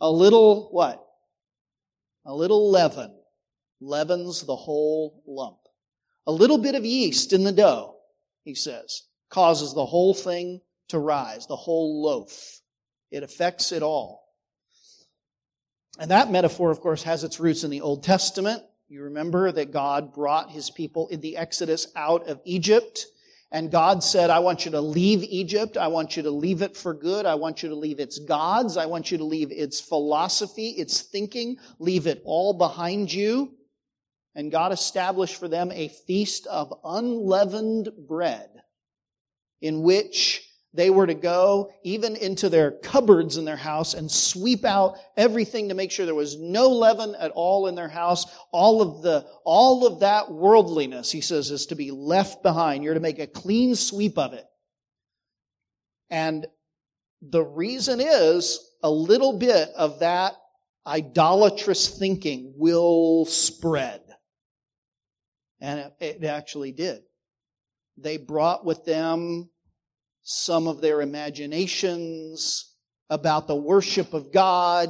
A 0.01 0.11
little 0.11 0.69
what? 0.71 1.05
A 2.25 2.33
little 2.33 2.69
leaven 2.69 3.15
leavens 3.79 4.43
the 4.43 4.55
whole 4.55 5.23
lump. 5.25 5.57
A 6.27 6.31
little 6.31 6.57
bit 6.57 6.75
of 6.75 6.83
yeast 6.83 7.33
in 7.33 7.43
the 7.43 7.51
dough, 7.51 7.95
he 8.43 8.53
says 8.53 9.03
causes 9.29 9.73
the 9.73 9.85
whole 9.85 10.13
thing 10.13 10.59
to 10.89 10.99
rise, 10.99 11.47
the 11.47 11.55
whole 11.55 12.03
loaf. 12.03 12.59
It 13.11 13.23
affects 13.23 13.71
it 13.71 13.81
all. 13.81 14.27
And 15.99 16.11
that 16.11 16.31
metaphor, 16.31 16.69
of 16.69 16.81
course, 16.81 17.03
has 17.03 17.23
its 17.23 17.39
roots 17.39 17.63
in 17.63 17.71
the 17.71 17.81
Old 17.81 18.03
Testament. 18.03 18.61
You 18.89 19.03
remember 19.03 19.51
that 19.51 19.71
God 19.71 20.13
brought 20.13 20.51
his 20.51 20.69
people 20.69 21.07
in 21.07 21.21
the 21.21 21.37
Exodus 21.37 21.87
out 21.95 22.27
of 22.27 22.41
Egypt. 22.43 23.05
And 23.51 23.69
God 23.69 24.01
said, 24.01 24.29
I 24.29 24.39
want 24.39 24.63
you 24.63 24.71
to 24.71 24.81
leave 24.81 25.23
Egypt. 25.23 25.75
I 25.75 25.87
want 25.87 26.15
you 26.15 26.23
to 26.23 26.31
leave 26.31 26.61
it 26.61 26.77
for 26.77 26.93
good. 26.93 27.25
I 27.25 27.35
want 27.35 27.61
you 27.61 27.69
to 27.69 27.75
leave 27.75 27.99
its 27.99 28.17
gods. 28.19 28.77
I 28.77 28.85
want 28.85 29.11
you 29.11 29.17
to 29.17 29.25
leave 29.25 29.51
its 29.51 29.81
philosophy, 29.81 30.69
its 30.69 31.01
thinking. 31.01 31.57
Leave 31.77 32.07
it 32.07 32.21
all 32.23 32.53
behind 32.53 33.11
you. 33.11 33.53
And 34.35 34.51
God 34.51 34.71
established 34.71 35.35
for 35.35 35.49
them 35.49 35.69
a 35.73 35.89
feast 35.89 36.47
of 36.47 36.73
unleavened 36.85 37.89
bread 38.07 38.49
in 39.61 39.81
which 39.81 40.47
they 40.73 40.89
were 40.89 41.05
to 41.05 41.13
go 41.13 41.71
even 41.83 42.15
into 42.15 42.47
their 42.47 42.71
cupboards 42.71 43.35
in 43.35 43.43
their 43.43 43.57
house 43.57 43.93
and 43.93 44.09
sweep 44.09 44.63
out 44.63 44.95
everything 45.17 45.67
to 45.67 45.75
make 45.75 45.91
sure 45.91 46.05
there 46.05 46.15
was 46.15 46.39
no 46.39 46.69
leaven 46.69 47.13
at 47.15 47.31
all 47.31 47.67
in 47.67 47.75
their 47.75 47.89
house. 47.89 48.25
All 48.51 48.81
of 48.81 49.01
the, 49.01 49.25
all 49.43 49.85
of 49.85 49.99
that 49.99 50.31
worldliness, 50.31 51.11
he 51.11 51.19
says, 51.19 51.51
is 51.51 51.65
to 51.67 51.75
be 51.75 51.91
left 51.91 52.41
behind. 52.41 52.83
You're 52.83 52.93
to 52.93 53.01
make 53.01 53.19
a 53.19 53.27
clean 53.27 53.75
sweep 53.75 54.17
of 54.17 54.33
it. 54.33 54.45
And 56.09 56.47
the 57.21 57.43
reason 57.43 57.99
is 57.99 58.59
a 58.81 58.89
little 58.89 59.37
bit 59.37 59.69
of 59.75 59.99
that 59.99 60.35
idolatrous 60.87 61.99
thinking 61.99 62.53
will 62.55 63.25
spread. 63.25 64.01
And 65.59 65.79
it, 65.79 65.93
it 65.99 66.23
actually 66.23 66.71
did. 66.71 67.01
They 67.97 68.17
brought 68.17 68.65
with 68.65 68.83
them 68.85 69.50
some 70.23 70.67
of 70.67 70.81
their 70.81 71.01
imaginations 71.01 72.75
about 73.09 73.47
the 73.47 73.55
worship 73.55 74.13
of 74.13 74.31
God 74.31 74.89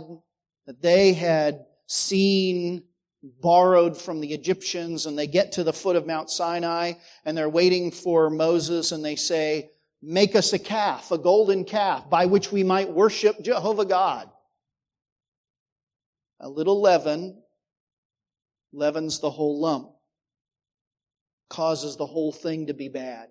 that 0.68 0.82
they 0.82 1.14
had 1.14 1.66
seen 1.88 2.84
borrowed 3.24 4.00
from 4.00 4.20
the 4.20 4.34
Egyptians 4.34 5.06
and 5.06 5.18
they 5.18 5.28
get 5.28 5.54
to 5.54 5.64
the 5.64 5.74
foot 5.74 5.96
of 5.96 6.08
Mount 6.08 6.30
Sinai 6.30 6.94
and 7.26 7.38
they're 7.38 7.50
waiting 7.50 7.92
for 7.92 8.30
Moses 8.30 8.92
and 8.92 9.04
they 9.04 9.16
say, 9.16 9.72
make 10.02 10.36
us 10.36 10.54
a 10.54 10.60
calf, 10.60 11.12
a 11.12 11.18
golden 11.18 11.64
calf 11.64 12.10
by 12.10 12.26
which 12.26 12.52
we 12.52 12.64
might 12.64 12.90
worship 12.90 13.42
Jehovah 13.42 13.86
God. 13.86 14.30
A 16.40 16.50
little 16.50 16.82
leaven 16.82 17.44
leavens 18.74 19.20
the 19.20 19.30
whole 19.30 19.62
lump, 19.62 19.92
causes 21.50 21.98
the 21.98 22.06
whole 22.06 22.32
thing 22.32 22.68
to 22.68 22.74
be 22.74 22.88
bad. 22.88 23.28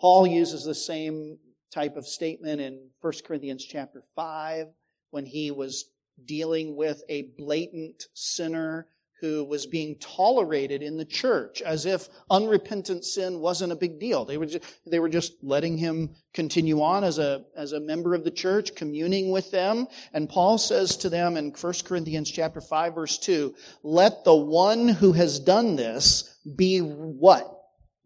Paul 0.00 0.26
uses 0.26 0.64
the 0.64 0.74
same 0.74 1.38
type 1.72 1.96
of 1.96 2.06
statement 2.06 2.60
in 2.60 2.88
1 3.02 3.12
Corinthians 3.24 3.64
chapter 3.64 4.02
5 4.16 4.68
when 5.10 5.26
he 5.26 5.50
was 5.50 5.90
dealing 6.24 6.74
with 6.74 7.02
a 7.08 7.30
blatant 7.36 8.04
sinner 8.14 8.86
who 9.20 9.44
was 9.44 9.66
being 9.66 9.98
tolerated 9.98 10.82
in 10.82 10.96
the 10.96 11.04
church 11.04 11.60
as 11.60 11.84
if 11.84 12.08
unrepentant 12.30 13.04
sin 13.04 13.40
wasn't 13.40 13.70
a 13.70 13.76
big 13.76 14.00
deal. 14.00 14.24
They 14.24 14.38
were 14.38 14.46
just, 14.46 14.64
they 14.86 14.98
were 14.98 15.10
just 15.10 15.34
letting 15.42 15.76
him 15.76 16.14
continue 16.32 16.80
on 16.80 17.04
as 17.04 17.18
a, 17.18 17.44
as 17.54 17.72
a 17.72 17.80
member 17.80 18.14
of 18.14 18.24
the 18.24 18.30
church, 18.30 18.74
communing 18.74 19.30
with 19.30 19.50
them. 19.50 19.86
And 20.14 20.30
Paul 20.30 20.56
says 20.56 20.96
to 20.98 21.10
them 21.10 21.36
in 21.36 21.50
1 21.50 21.74
Corinthians 21.84 22.30
chapter 22.30 22.62
5 22.62 22.94
verse 22.94 23.18
2, 23.18 23.54
let 23.82 24.24
the 24.24 24.34
one 24.34 24.88
who 24.88 25.12
has 25.12 25.38
done 25.38 25.76
this 25.76 26.38
be 26.56 26.78
what? 26.78 27.54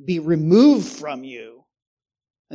Be 0.04 0.18
removed 0.18 0.88
from 0.88 1.22
you. 1.22 1.63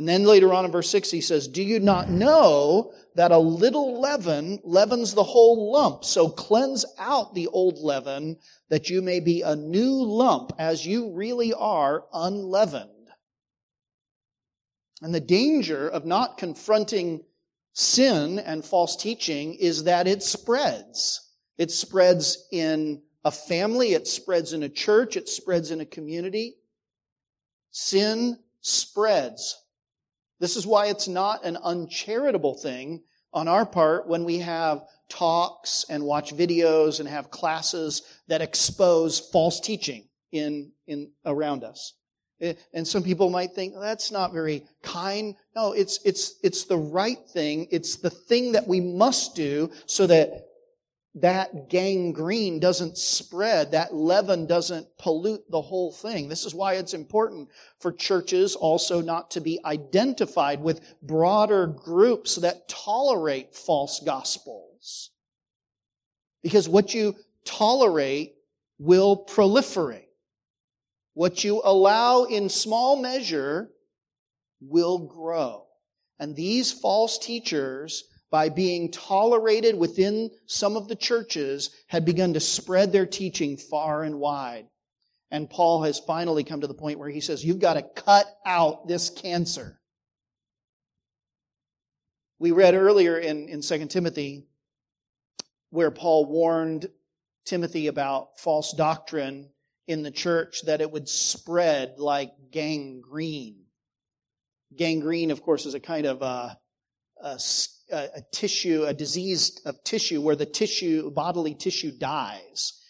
And 0.00 0.08
then 0.08 0.24
later 0.24 0.54
on 0.54 0.64
in 0.64 0.72
verse 0.72 0.88
6, 0.88 1.10
he 1.10 1.20
says, 1.20 1.46
Do 1.46 1.62
you 1.62 1.78
not 1.78 2.08
know 2.08 2.94
that 3.16 3.32
a 3.32 3.38
little 3.38 4.00
leaven 4.00 4.58
leavens 4.64 5.12
the 5.12 5.22
whole 5.22 5.70
lump? 5.70 6.06
So 6.06 6.26
cleanse 6.26 6.86
out 6.98 7.34
the 7.34 7.48
old 7.48 7.76
leaven 7.76 8.38
that 8.70 8.88
you 8.88 9.02
may 9.02 9.20
be 9.20 9.42
a 9.42 9.54
new 9.54 10.02
lump 10.02 10.52
as 10.58 10.86
you 10.86 11.12
really 11.12 11.52
are 11.52 12.06
unleavened. 12.14 13.10
And 15.02 15.14
the 15.14 15.20
danger 15.20 15.86
of 15.86 16.06
not 16.06 16.38
confronting 16.38 17.22
sin 17.74 18.38
and 18.38 18.64
false 18.64 18.96
teaching 18.96 19.52
is 19.52 19.84
that 19.84 20.08
it 20.08 20.22
spreads. 20.22 21.28
It 21.58 21.70
spreads 21.70 22.48
in 22.50 23.02
a 23.22 23.30
family, 23.30 23.92
it 23.92 24.08
spreads 24.08 24.54
in 24.54 24.62
a 24.62 24.70
church, 24.70 25.18
it 25.18 25.28
spreads 25.28 25.70
in 25.70 25.82
a 25.82 25.84
community. 25.84 26.54
Sin 27.70 28.38
spreads. 28.62 29.58
This 30.40 30.56
is 30.56 30.66
why 30.66 30.86
it's 30.86 31.06
not 31.06 31.44
an 31.44 31.58
uncharitable 31.62 32.54
thing 32.54 33.02
on 33.32 33.46
our 33.46 33.64
part 33.64 34.08
when 34.08 34.24
we 34.24 34.38
have 34.38 34.82
talks 35.08 35.84
and 35.88 36.02
watch 36.02 36.34
videos 36.34 36.98
and 36.98 37.08
have 37.08 37.30
classes 37.30 38.02
that 38.28 38.40
expose 38.40 39.20
false 39.20 39.60
teaching 39.60 40.08
in, 40.32 40.72
in 40.86 41.10
around 41.24 41.62
us. 41.62 41.94
Eh, 42.40 42.54
and 42.72 42.86
some 42.86 43.02
people 43.02 43.28
might 43.28 43.52
think 43.52 43.74
that's 43.78 44.10
not 44.10 44.32
very 44.32 44.64
kind. 44.82 45.34
No, 45.54 45.72
it's 45.72 46.00
it's 46.04 46.36
it's 46.42 46.64
the 46.64 46.76
right 46.76 47.18
thing. 47.28 47.68
It's 47.70 47.96
the 47.96 48.10
thing 48.10 48.52
that 48.52 48.66
we 48.66 48.80
must 48.80 49.34
do 49.34 49.70
so 49.86 50.06
that 50.06 50.46
that 51.16 51.68
gangrene 51.68 52.60
doesn't 52.60 52.96
spread, 52.96 53.72
that 53.72 53.94
leaven 53.94 54.46
doesn't 54.46 54.86
pollute 54.96 55.42
the 55.50 55.60
whole 55.60 55.92
thing. 55.92 56.28
This 56.28 56.44
is 56.44 56.54
why 56.54 56.74
it's 56.74 56.94
important 56.94 57.48
for 57.80 57.92
churches 57.92 58.54
also 58.54 59.00
not 59.00 59.32
to 59.32 59.40
be 59.40 59.58
identified 59.64 60.62
with 60.62 60.80
broader 61.02 61.66
groups 61.66 62.36
that 62.36 62.68
tolerate 62.68 63.56
false 63.56 64.00
gospels. 64.04 65.10
Because 66.42 66.68
what 66.68 66.94
you 66.94 67.16
tolerate 67.44 68.34
will 68.78 69.24
proliferate. 69.24 70.06
What 71.14 71.42
you 71.42 71.60
allow 71.64 72.24
in 72.24 72.48
small 72.48 72.96
measure 72.96 73.70
will 74.60 74.98
grow. 74.98 75.66
And 76.20 76.36
these 76.36 76.70
false 76.70 77.18
teachers 77.18 78.04
by 78.30 78.48
being 78.48 78.90
tolerated 78.90 79.76
within 79.76 80.30
some 80.46 80.76
of 80.76 80.88
the 80.88 80.96
churches, 80.96 81.70
had 81.88 82.04
begun 82.04 82.34
to 82.34 82.40
spread 82.40 82.92
their 82.92 83.06
teaching 83.06 83.56
far 83.56 84.02
and 84.02 84.18
wide. 84.18 84.66
And 85.30 85.50
Paul 85.50 85.82
has 85.82 85.98
finally 85.98 86.44
come 86.44 86.60
to 86.60 86.66
the 86.66 86.74
point 86.74 86.98
where 86.98 87.08
he 87.08 87.20
says, 87.20 87.44
You've 87.44 87.60
got 87.60 87.74
to 87.74 87.82
cut 87.82 88.26
out 88.44 88.88
this 88.88 89.10
cancer. 89.10 89.80
We 92.38 92.52
read 92.52 92.74
earlier 92.74 93.18
in, 93.18 93.48
in 93.48 93.60
2 93.60 93.86
Timothy 93.86 94.46
where 95.70 95.90
Paul 95.90 96.26
warned 96.26 96.88
Timothy 97.44 97.86
about 97.86 98.38
false 98.38 98.72
doctrine 98.72 99.50
in 99.86 100.02
the 100.02 100.10
church 100.10 100.62
that 100.66 100.80
it 100.80 100.90
would 100.90 101.08
spread 101.08 101.94
like 101.98 102.32
gangrene. 102.50 103.64
Gangrene, 104.76 105.30
of 105.30 105.42
course, 105.42 105.66
is 105.66 105.74
a 105.74 105.80
kind 105.80 106.06
of 106.06 106.22
a, 106.22 106.58
a 107.22 107.38
a, 107.92 108.22
tissue, 108.32 108.84
a 108.86 108.94
disease 108.94 109.60
of 109.64 109.82
tissue 109.84 110.20
where 110.20 110.36
the 110.36 110.46
tissue, 110.46 111.10
bodily 111.10 111.54
tissue 111.54 111.90
dies. 111.90 112.80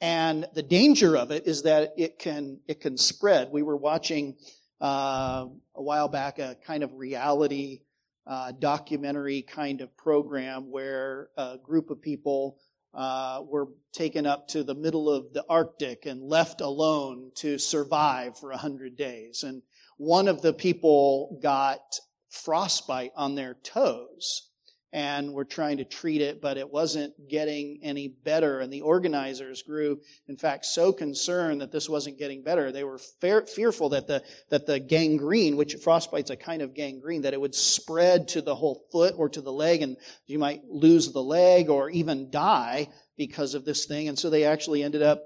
And 0.00 0.46
the 0.54 0.62
danger 0.62 1.16
of 1.16 1.30
it 1.30 1.46
is 1.46 1.62
that 1.62 1.94
it 1.96 2.18
can, 2.18 2.60
it 2.68 2.80
can 2.80 2.96
spread. 2.96 3.50
We 3.50 3.62
were 3.62 3.76
watching, 3.76 4.36
uh, 4.80 5.46
a 5.74 5.82
while 5.82 6.08
back 6.08 6.38
a 6.38 6.56
kind 6.66 6.82
of 6.82 6.94
reality, 6.94 7.80
uh, 8.26 8.52
documentary 8.52 9.42
kind 9.42 9.80
of 9.80 9.96
program 9.96 10.70
where 10.70 11.30
a 11.36 11.56
group 11.62 11.90
of 11.90 12.00
people, 12.00 12.58
uh, 12.94 13.42
were 13.46 13.68
taken 13.92 14.26
up 14.26 14.48
to 14.48 14.62
the 14.62 14.74
middle 14.74 15.10
of 15.10 15.32
the 15.32 15.44
Arctic 15.48 16.06
and 16.06 16.22
left 16.22 16.60
alone 16.60 17.30
to 17.36 17.58
survive 17.58 18.38
for 18.38 18.50
a 18.50 18.56
hundred 18.56 18.96
days. 18.96 19.42
And 19.42 19.62
one 19.96 20.28
of 20.28 20.42
the 20.42 20.52
people 20.52 21.38
got 21.42 21.80
frostbite 22.30 23.12
on 23.16 23.34
their 23.34 23.54
toes 23.62 24.48
and 24.92 25.34
were 25.34 25.44
trying 25.44 25.76
to 25.76 25.84
treat 25.84 26.22
it, 26.22 26.40
but 26.40 26.56
it 26.56 26.72
wasn't 26.72 27.12
getting 27.28 27.78
any 27.82 28.08
better. 28.08 28.60
And 28.60 28.72
the 28.72 28.80
organizers 28.80 29.62
grew, 29.62 30.00
in 30.28 30.36
fact, 30.36 30.64
so 30.64 30.92
concerned 30.92 31.60
that 31.60 31.70
this 31.70 31.90
wasn't 31.90 32.18
getting 32.18 32.42
better. 32.42 32.72
They 32.72 32.84
were 32.84 32.98
fearful 32.98 33.90
that 33.90 34.06
the, 34.06 34.22
that 34.48 34.66
the 34.66 34.80
gangrene, 34.80 35.56
which 35.58 35.74
frostbite's 35.74 36.30
a 36.30 36.36
kind 36.36 36.62
of 36.62 36.74
gangrene, 36.74 37.22
that 37.22 37.34
it 37.34 37.40
would 37.40 37.54
spread 37.54 38.28
to 38.28 38.40
the 38.40 38.54
whole 38.54 38.86
foot 38.90 39.14
or 39.18 39.28
to 39.28 39.42
the 39.42 39.52
leg 39.52 39.82
and 39.82 39.98
you 40.26 40.38
might 40.38 40.62
lose 40.66 41.12
the 41.12 41.22
leg 41.22 41.68
or 41.68 41.90
even 41.90 42.30
die 42.30 42.88
because 43.18 43.52
of 43.52 43.66
this 43.66 43.84
thing. 43.84 44.08
And 44.08 44.18
so 44.18 44.30
they 44.30 44.44
actually 44.44 44.82
ended 44.82 45.02
up 45.02 45.22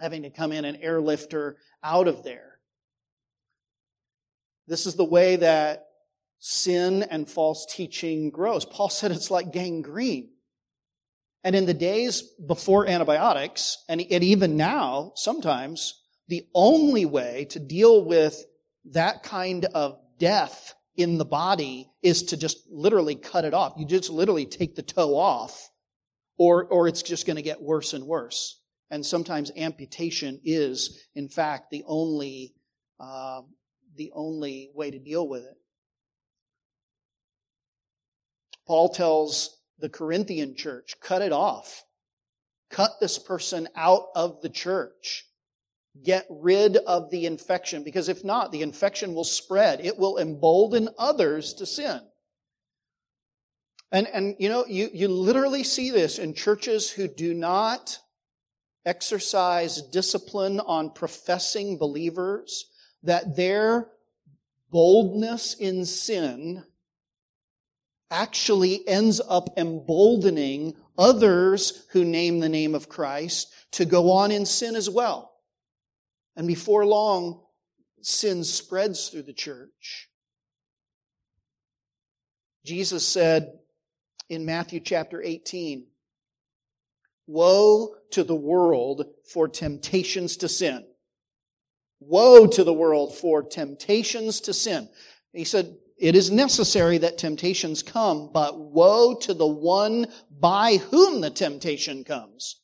having 0.00 0.22
to 0.22 0.30
come 0.30 0.50
in 0.50 0.64
and 0.64 0.78
airlift 0.80 1.32
her 1.32 1.56
out 1.84 2.08
of 2.08 2.24
there. 2.24 2.58
This 4.66 4.86
is 4.86 4.96
the 4.96 5.04
way 5.04 5.36
that 5.36 5.86
sin 6.46 7.02
and 7.04 7.26
false 7.26 7.64
teaching 7.64 8.28
grows. 8.28 8.66
Paul 8.66 8.90
said 8.90 9.10
it's 9.10 9.30
like 9.30 9.50
gangrene. 9.50 10.28
And 11.42 11.56
in 11.56 11.64
the 11.64 11.72
days 11.72 12.20
before 12.46 12.86
antibiotics, 12.86 13.82
and, 13.88 14.02
even 14.02 14.58
now, 14.58 15.12
sometimes, 15.14 16.02
the 16.28 16.46
only 16.54 17.06
way 17.06 17.46
to 17.48 17.58
deal 17.58 18.04
with 18.04 18.44
that 18.92 19.22
kind 19.22 19.64
of 19.64 19.98
death 20.18 20.74
in 20.96 21.16
the 21.16 21.24
body 21.24 21.90
is 22.02 22.24
to 22.24 22.36
just 22.36 22.58
literally 22.70 23.14
cut 23.14 23.46
it 23.46 23.54
off. 23.54 23.72
You 23.78 23.86
just 23.86 24.10
literally 24.10 24.44
take 24.44 24.74
the 24.74 24.82
toe 24.82 25.16
off, 25.16 25.70
or, 26.36 26.66
or 26.66 26.88
it's 26.88 27.02
just 27.02 27.26
going 27.26 27.36
to 27.36 27.42
get 27.42 27.62
worse 27.62 27.94
and 27.94 28.04
worse. 28.04 28.60
And 28.90 29.04
sometimes 29.04 29.50
amputation 29.56 30.42
is, 30.44 31.02
in 31.14 31.30
fact, 31.30 31.70
the 31.70 31.84
only, 31.86 32.54
uh, 33.00 33.40
the 33.96 34.10
only 34.14 34.70
way 34.74 34.90
to 34.90 34.98
deal 34.98 35.26
with 35.26 35.44
it. 35.44 35.56
Paul 38.66 38.88
tells 38.88 39.58
the 39.78 39.88
Corinthian 39.88 40.56
church, 40.56 40.94
cut 41.00 41.22
it 41.22 41.32
off. 41.32 41.84
Cut 42.70 42.92
this 43.00 43.18
person 43.18 43.68
out 43.76 44.06
of 44.14 44.40
the 44.40 44.48
church. 44.48 45.26
Get 46.02 46.26
rid 46.28 46.76
of 46.76 47.10
the 47.10 47.26
infection, 47.26 47.84
because 47.84 48.08
if 48.08 48.24
not, 48.24 48.50
the 48.50 48.62
infection 48.62 49.14
will 49.14 49.24
spread. 49.24 49.80
It 49.80 49.96
will 49.98 50.18
embolden 50.18 50.88
others 50.98 51.54
to 51.54 51.66
sin. 51.66 52.00
And, 53.92 54.08
and 54.08 54.34
you 54.40 54.48
know, 54.48 54.66
you, 54.66 54.90
you 54.92 55.06
literally 55.06 55.62
see 55.62 55.90
this 55.90 56.18
in 56.18 56.34
churches 56.34 56.90
who 56.90 57.06
do 57.06 57.32
not 57.32 57.98
exercise 58.84 59.80
discipline 59.80 60.58
on 60.58 60.90
professing 60.90 61.78
believers, 61.78 62.66
that 63.04 63.36
their 63.36 63.88
boldness 64.70 65.54
in 65.54 65.84
sin 65.84 66.64
actually 68.14 68.86
ends 68.86 69.20
up 69.28 69.58
emboldening 69.58 70.76
others 70.96 71.84
who 71.90 72.04
name 72.04 72.38
the 72.38 72.48
name 72.48 72.74
of 72.74 72.88
Christ 72.88 73.52
to 73.72 73.84
go 73.84 74.12
on 74.12 74.30
in 74.30 74.46
sin 74.46 74.76
as 74.76 74.88
well. 74.88 75.32
And 76.36 76.46
before 76.46 76.86
long, 76.86 77.42
sin 78.02 78.44
spreads 78.44 79.08
through 79.08 79.24
the 79.24 79.32
church. 79.32 80.08
Jesus 82.64 83.06
said 83.06 83.52
in 84.28 84.44
Matthew 84.44 84.78
chapter 84.78 85.20
18, 85.20 85.84
Woe 87.26 87.96
to 88.12 88.22
the 88.22 88.34
world 88.34 89.06
for 89.32 89.48
temptations 89.48 90.36
to 90.38 90.48
sin. 90.48 90.84
Woe 91.98 92.46
to 92.46 92.62
the 92.62 92.72
world 92.72 93.16
for 93.16 93.42
temptations 93.42 94.42
to 94.42 94.52
sin. 94.52 94.88
He 95.32 95.44
said, 95.44 95.74
it 95.96 96.16
is 96.16 96.30
necessary 96.30 96.98
that 96.98 97.18
temptations 97.18 97.82
come, 97.82 98.30
but 98.32 98.58
woe 98.58 99.14
to 99.16 99.34
the 99.34 99.46
one 99.46 100.06
by 100.30 100.76
whom 100.76 101.20
the 101.20 101.30
temptation 101.30 102.04
comes. 102.04 102.60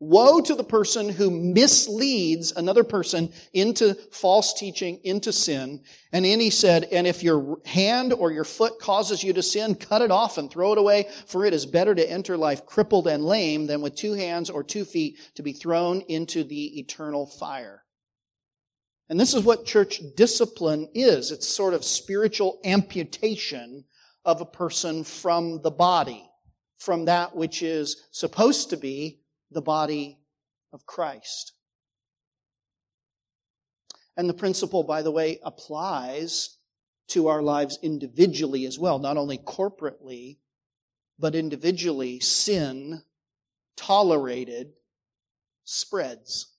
Woe 0.00 0.40
to 0.42 0.54
the 0.54 0.64
person 0.64 1.08
who 1.08 1.30
misleads 1.30 2.52
another 2.52 2.84
person 2.84 3.32
into 3.54 3.94
false 4.12 4.52
teaching, 4.52 5.00
into 5.02 5.32
sin. 5.32 5.82
And 6.12 6.26
then 6.26 6.40
he 6.40 6.50
said, 6.50 6.84
and 6.92 7.06
if 7.06 7.22
your 7.22 7.58
hand 7.64 8.12
or 8.12 8.30
your 8.30 8.44
foot 8.44 8.78
causes 8.78 9.22
you 9.22 9.32
to 9.32 9.42
sin, 9.42 9.76
cut 9.76 10.02
it 10.02 10.10
off 10.10 10.36
and 10.36 10.50
throw 10.50 10.72
it 10.72 10.78
away, 10.78 11.08
for 11.26 11.46
it 11.46 11.54
is 11.54 11.64
better 11.64 11.94
to 11.94 12.10
enter 12.10 12.36
life 12.36 12.66
crippled 12.66 13.06
and 13.06 13.24
lame 13.24 13.66
than 13.66 13.80
with 13.80 13.94
two 13.94 14.12
hands 14.12 14.50
or 14.50 14.62
two 14.62 14.84
feet 14.84 15.18
to 15.36 15.42
be 15.42 15.52
thrown 15.52 16.02
into 16.02 16.44
the 16.44 16.78
eternal 16.78 17.24
fire. 17.24 17.83
And 19.08 19.20
this 19.20 19.34
is 19.34 19.44
what 19.44 19.66
church 19.66 20.00
discipline 20.16 20.88
is. 20.94 21.30
It's 21.30 21.46
sort 21.46 21.74
of 21.74 21.84
spiritual 21.84 22.60
amputation 22.64 23.84
of 24.24 24.40
a 24.40 24.46
person 24.46 25.04
from 25.04 25.60
the 25.62 25.70
body, 25.70 26.28
from 26.78 27.04
that 27.04 27.36
which 27.36 27.62
is 27.62 28.04
supposed 28.12 28.70
to 28.70 28.76
be 28.76 29.20
the 29.50 29.60
body 29.60 30.18
of 30.72 30.86
Christ. 30.86 31.52
And 34.16 34.28
the 34.28 34.34
principle, 34.34 34.82
by 34.82 35.02
the 35.02 35.10
way, 35.10 35.38
applies 35.42 36.56
to 37.08 37.28
our 37.28 37.42
lives 37.42 37.78
individually 37.82 38.64
as 38.64 38.78
well, 38.78 38.98
not 38.98 39.16
only 39.16 39.38
corporately, 39.38 40.38
but 41.18 41.34
individually. 41.34 42.20
Sin, 42.20 43.02
tolerated, 43.76 44.72
spreads. 45.64 46.53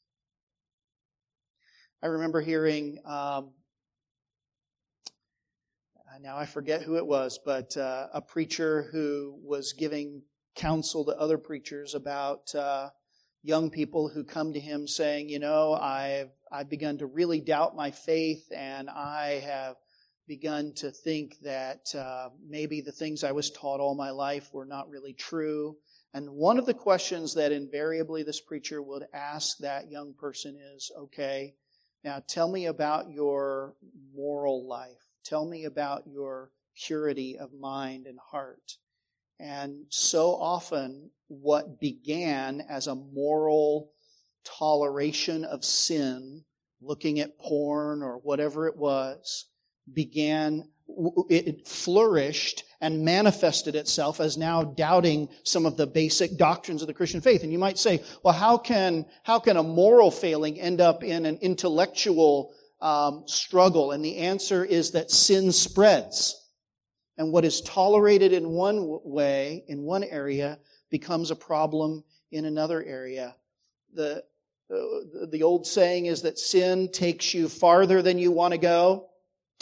I 2.03 2.08
remember 2.08 2.41
hearing, 2.41 2.99
um, 3.05 3.51
now 6.21 6.38
I 6.38 6.45
forget 6.45 6.81
who 6.81 6.97
it 6.97 7.05
was, 7.05 7.39
but 7.43 7.75
uh, 7.77 8.08
a 8.13 8.21
preacher 8.21 8.88
who 8.91 9.38
was 9.43 9.73
giving 9.73 10.23
counsel 10.55 11.05
to 11.05 11.12
other 11.12 11.38
preachers 11.38 11.93
about 11.93 12.53
uh, 12.55 12.89
young 13.43 13.69
people 13.69 14.10
who 14.10 14.23
come 14.23 14.53
to 14.53 14.60
him 14.60 14.88
saying, 14.88 15.29
you 15.29 15.39
know, 15.39 15.73
I've 15.73 16.31
I've 16.51 16.69
begun 16.69 16.97
to 16.99 17.05
really 17.05 17.41
doubt 17.41 17.75
my 17.75 17.91
faith, 17.91 18.45
and 18.55 18.89
I 18.89 19.41
have 19.45 19.75
begun 20.27 20.73
to 20.77 20.91
think 20.91 21.36
that 21.43 21.93
uh, 21.93 22.29
maybe 22.47 22.81
the 22.81 22.91
things 22.91 23.23
I 23.23 23.34
was 23.34 23.51
taught 23.51 23.79
all 23.79 23.95
my 23.95 24.12
life 24.12 24.49
were 24.53 24.65
not 24.65 24.89
really 24.89 25.13
true. 25.13 25.75
And 26.13 26.29
one 26.31 26.58
of 26.58 26.65
the 26.65 26.73
questions 26.73 27.34
that 27.34 27.51
invariably 27.51 28.23
this 28.23 28.39
preacher 28.39 28.81
would 28.81 29.05
ask 29.13 29.58
that 29.60 29.91
young 29.91 30.13
person 30.13 30.58
is, 30.75 30.91
okay, 30.97 31.55
now, 32.05 32.21
tell 32.27 32.47
me 32.47 32.67
about 32.67 33.09
your 33.09 33.73
moral 34.15 34.67
life. 34.67 35.09
Tell 35.23 35.43
me 35.43 35.65
about 35.65 36.03
your 36.05 36.51
purity 36.75 37.39
of 37.39 37.51
mind 37.51 38.05
and 38.05 38.19
heart. 38.19 38.77
And 39.39 39.85
so 39.89 40.35
often, 40.35 41.09
what 41.29 41.79
began 41.79 42.61
as 42.69 42.85
a 42.85 42.93
moral 42.93 43.89
toleration 44.43 45.45
of 45.45 45.65
sin, 45.65 46.45
looking 46.79 47.19
at 47.19 47.39
porn 47.39 48.03
or 48.03 48.19
whatever 48.19 48.67
it 48.67 48.77
was, 48.77 49.47
began 49.91 50.69
it 51.29 51.67
flourished 51.67 52.63
and 52.81 53.03
manifested 53.03 53.75
itself 53.75 54.19
as 54.19 54.37
now 54.37 54.63
doubting 54.63 55.27
some 55.43 55.65
of 55.65 55.77
the 55.77 55.87
basic 55.87 56.37
doctrines 56.37 56.81
of 56.81 56.87
the 56.87 56.93
Christian 56.93 57.21
faith. 57.21 57.43
And 57.43 57.51
you 57.51 57.57
might 57.57 57.77
say, 57.77 58.03
well, 58.23 58.33
how 58.33 58.57
can, 58.57 59.05
how 59.23 59.39
can 59.39 59.57
a 59.57 59.63
moral 59.63 60.11
failing 60.11 60.59
end 60.59 60.81
up 60.81 61.03
in 61.03 61.25
an 61.25 61.39
intellectual 61.41 62.53
um, 62.81 63.23
struggle? 63.25 63.91
And 63.91 64.05
the 64.05 64.17
answer 64.17 64.63
is 64.63 64.91
that 64.91 65.11
sin 65.11 65.51
spreads. 65.51 66.41
And 67.17 67.31
what 67.31 67.45
is 67.45 67.61
tolerated 67.61 68.33
in 68.33 68.49
one 68.49 68.99
way, 69.03 69.63
in 69.67 69.81
one 69.81 70.03
area, 70.03 70.59
becomes 70.91 71.31
a 71.31 71.35
problem 71.35 72.03
in 72.31 72.45
another 72.45 72.83
area. 72.83 73.35
The, 73.93 74.23
the, 74.69 75.29
the 75.31 75.43
old 75.43 75.65
saying 75.65 76.05
is 76.05 76.21
that 76.23 76.37
sin 76.37 76.91
takes 76.91 77.33
you 77.33 77.49
farther 77.49 78.01
than 78.01 78.19
you 78.19 78.31
want 78.31 78.51
to 78.51 78.57
go 78.57 79.09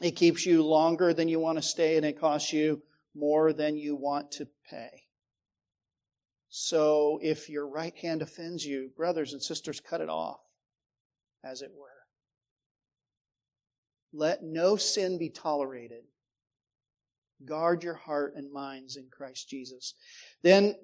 it 0.01 0.15
keeps 0.15 0.45
you 0.45 0.63
longer 0.63 1.13
than 1.13 1.27
you 1.27 1.39
want 1.39 1.57
to 1.57 1.61
stay, 1.61 1.97
and 1.97 2.05
it 2.05 2.19
costs 2.19 2.51
you 2.51 2.81
more 3.15 3.53
than 3.53 3.77
you 3.77 3.95
want 3.95 4.31
to 4.31 4.47
pay. 4.69 5.03
So 6.49 7.19
if 7.21 7.49
your 7.49 7.67
right 7.67 7.95
hand 7.97 8.21
offends 8.21 8.65
you, 8.65 8.91
brothers 8.95 9.33
and 9.33 9.41
sisters, 9.41 9.79
cut 9.79 10.01
it 10.01 10.09
off, 10.09 10.39
as 11.43 11.61
it 11.61 11.71
were. 11.75 11.87
Let 14.13 14.43
no 14.43 14.75
sin 14.75 15.17
be 15.17 15.29
tolerated. 15.29 16.03
Guard 17.45 17.83
your 17.83 17.95
heart 17.95 18.33
and 18.35 18.53
minds 18.53 18.95
in 18.95 19.07
Christ 19.11 19.49
Jesus. 19.49 19.95
Then 20.43 20.75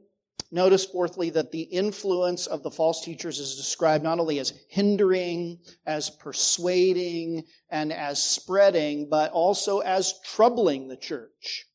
Notice, 0.52 0.86
fourthly, 0.86 1.30
that 1.32 1.52
the 1.52 1.62
influence 1.62 2.48
of 2.48 2.64
the 2.64 2.72
false 2.72 3.04
teachers 3.04 3.40
is 3.40 3.56
described 3.56 4.04
not 4.04 4.20
only 4.20 4.40
as 4.40 4.54
hindering, 4.70 5.60
as 5.86 6.10
persuading, 6.10 7.44
and 7.70 7.94
as 7.94 8.22
spreading, 8.22 9.10
but 9.10 9.32
also 9.32 9.80
as 9.80 10.20
troubling 10.26 10.88
the 10.88 10.98
church. 10.98 11.66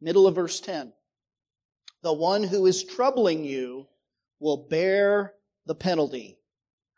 Middle 0.00 0.26
of 0.26 0.36
verse 0.36 0.60
10. 0.60 0.92
The 2.02 2.12
one 2.12 2.44
who 2.44 2.66
is 2.66 2.84
troubling 2.84 3.44
you 3.44 3.88
will 4.38 4.68
bear 4.70 5.34
the 5.66 5.74
penalty, 5.74 6.38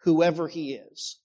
whoever 0.02 0.46
he 0.46 0.74
is. 0.74 1.18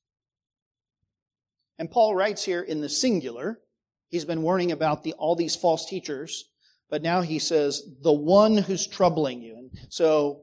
And 1.78 1.92
Paul 1.92 2.16
writes 2.16 2.44
here 2.44 2.62
in 2.62 2.82
the 2.82 2.90
singular. 2.90 3.60
He's 4.08 4.26
been 4.26 4.42
warning 4.42 4.72
about 4.72 5.04
the, 5.04 5.14
all 5.14 5.36
these 5.36 5.56
false 5.56 5.86
teachers 5.86 6.46
But 6.90 7.02
now 7.02 7.22
he 7.22 7.40
says, 7.40 7.82
the 8.02 8.14
one 8.14 8.58
who's 8.58 8.88
troubling 8.88 9.42
you. 9.42 9.55
So, 9.90 10.42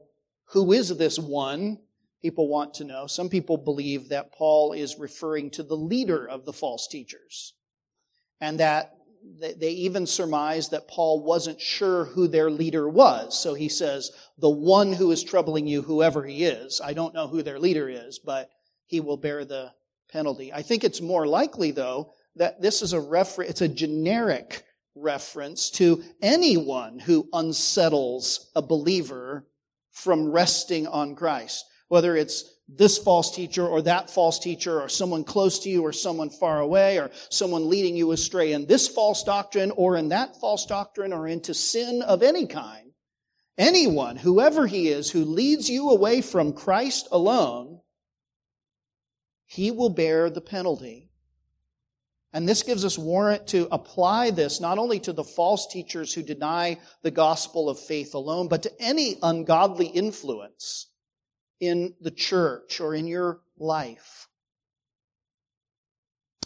who 0.49 0.71
is 0.71 0.95
this 0.97 1.17
one? 1.17 1.79
People 2.21 2.47
want 2.47 2.75
to 2.75 2.83
know. 2.83 3.07
Some 3.07 3.29
people 3.29 3.57
believe 3.57 4.09
that 4.09 4.31
Paul 4.31 4.73
is 4.73 4.99
referring 4.99 5.49
to 5.51 5.63
the 5.63 5.75
leader 5.75 6.27
of 6.27 6.45
the 6.45 6.53
false 6.53 6.87
teachers. 6.87 7.53
And 8.39 8.59
that 8.59 8.93
they 9.39 9.69
even 9.69 10.05
surmise 10.05 10.69
that 10.69 10.87
Paul 10.87 11.23
wasn't 11.23 11.59
sure 11.59 12.05
who 12.05 12.27
their 12.27 12.49
leader 12.49 12.87
was. 12.89 13.39
So 13.39 13.53
he 13.53 13.69
says, 13.69 14.11
the 14.37 14.49
one 14.49 14.93
who 14.93 15.11
is 15.11 15.23
troubling 15.23 15.65
you, 15.67 15.81
whoever 15.81 16.23
he 16.23 16.43
is. 16.43 16.81
I 16.83 16.93
don't 16.93 17.13
know 17.13 17.27
who 17.27 17.41
their 17.41 17.59
leader 17.59 17.89
is, 17.89 18.19
but 18.19 18.49
he 18.85 18.99
will 18.99 19.17
bear 19.17 19.45
the 19.45 19.71
penalty. 20.11 20.51
I 20.53 20.61
think 20.61 20.83
it's 20.83 21.01
more 21.01 21.25
likely, 21.25 21.71
though, 21.71 22.11
that 22.35 22.61
this 22.61 22.81
is 22.81 22.93
a 22.93 22.99
refer- 22.99 23.43
it's 23.43 23.61
a 23.61 23.67
generic 23.67 24.63
reference 24.95 25.69
to 25.71 26.03
anyone 26.21 26.99
who 26.99 27.27
unsettles 27.33 28.51
a 28.55 28.61
believer 28.61 29.47
from 29.91 30.31
resting 30.31 30.87
on 30.87 31.15
Christ. 31.15 31.65
Whether 31.87 32.15
it's 32.15 32.53
this 32.67 32.97
false 32.97 33.35
teacher 33.35 33.67
or 33.67 33.81
that 33.81 34.09
false 34.09 34.39
teacher 34.39 34.81
or 34.81 34.89
someone 34.89 35.23
close 35.23 35.59
to 35.59 35.69
you 35.69 35.83
or 35.83 35.91
someone 35.91 36.29
far 36.29 36.59
away 36.59 36.97
or 36.97 37.11
someone 37.29 37.69
leading 37.69 37.95
you 37.95 38.11
astray 38.11 38.53
in 38.53 38.65
this 38.65 38.87
false 38.87 39.23
doctrine 39.23 39.71
or 39.71 39.97
in 39.97 40.09
that 40.09 40.39
false 40.39 40.65
doctrine 40.65 41.13
or 41.13 41.27
into 41.27 41.53
sin 41.53 42.01
of 42.01 42.23
any 42.23 42.47
kind. 42.47 42.91
Anyone, 43.57 44.15
whoever 44.15 44.65
he 44.65 44.87
is, 44.87 45.11
who 45.11 45.25
leads 45.25 45.69
you 45.69 45.89
away 45.89 46.21
from 46.21 46.53
Christ 46.53 47.07
alone, 47.11 47.81
he 49.45 49.69
will 49.69 49.89
bear 49.89 50.29
the 50.31 50.41
penalty. 50.41 51.11
And 52.33 52.49
this 52.49 52.63
gives 52.63 52.83
us 52.83 52.97
warrant 52.97 53.45
to 53.47 53.67
apply 53.71 54.31
this 54.31 54.59
not 54.59 54.79
only 54.79 54.99
to 55.01 55.13
the 55.13 55.23
false 55.23 55.67
teachers 55.67 56.13
who 56.13 56.23
deny 56.23 56.79
the 57.03 57.11
gospel 57.11 57.69
of 57.69 57.79
faith 57.79 58.15
alone, 58.15 58.47
but 58.47 58.63
to 58.63 58.71
any 58.81 59.17
ungodly 59.21 59.85
influence 59.85 60.87
in 61.59 61.93
the 62.01 62.11
church 62.11 62.81
or 62.81 62.95
in 62.95 63.05
your 63.05 63.41
life. 63.57 64.27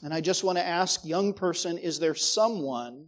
And 0.04 0.14
I 0.14 0.20
just 0.20 0.44
want 0.44 0.58
to 0.58 0.68
ask, 0.68 1.06
young 1.06 1.34
person, 1.34 1.78
is 1.78 2.00
there 2.00 2.16
someone 2.16 3.08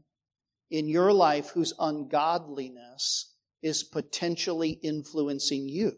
in 0.71 0.87
your 0.87 1.11
life 1.11 1.49
whose 1.49 1.73
ungodliness 1.79 3.33
is 3.61 3.83
potentially 3.83 4.71
influencing 4.71 5.67
you? 5.67 5.91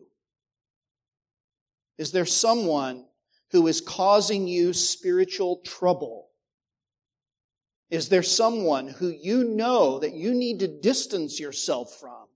Is 1.99 2.11
there 2.11 2.25
someone 2.25 3.05
who 3.51 3.67
is 3.67 3.81
causing 3.81 4.47
you 4.47 4.73
spiritual 4.73 5.61
trouble? 5.63 6.30
Is 7.91 8.07
there 8.07 8.23
someone 8.23 8.87
who 8.87 9.09
you 9.09 9.43
know 9.43 9.99
that 9.99 10.13
you 10.13 10.33
need 10.33 10.59
to 10.59 10.67
distance 10.67 11.41
yourself 11.41 11.99
from 11.99 12.27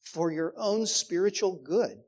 for 0.00 0.30
your 0.30 0.54
own 0.56 0.86
spiritual 0.86 1.60
good? 1.64 1.98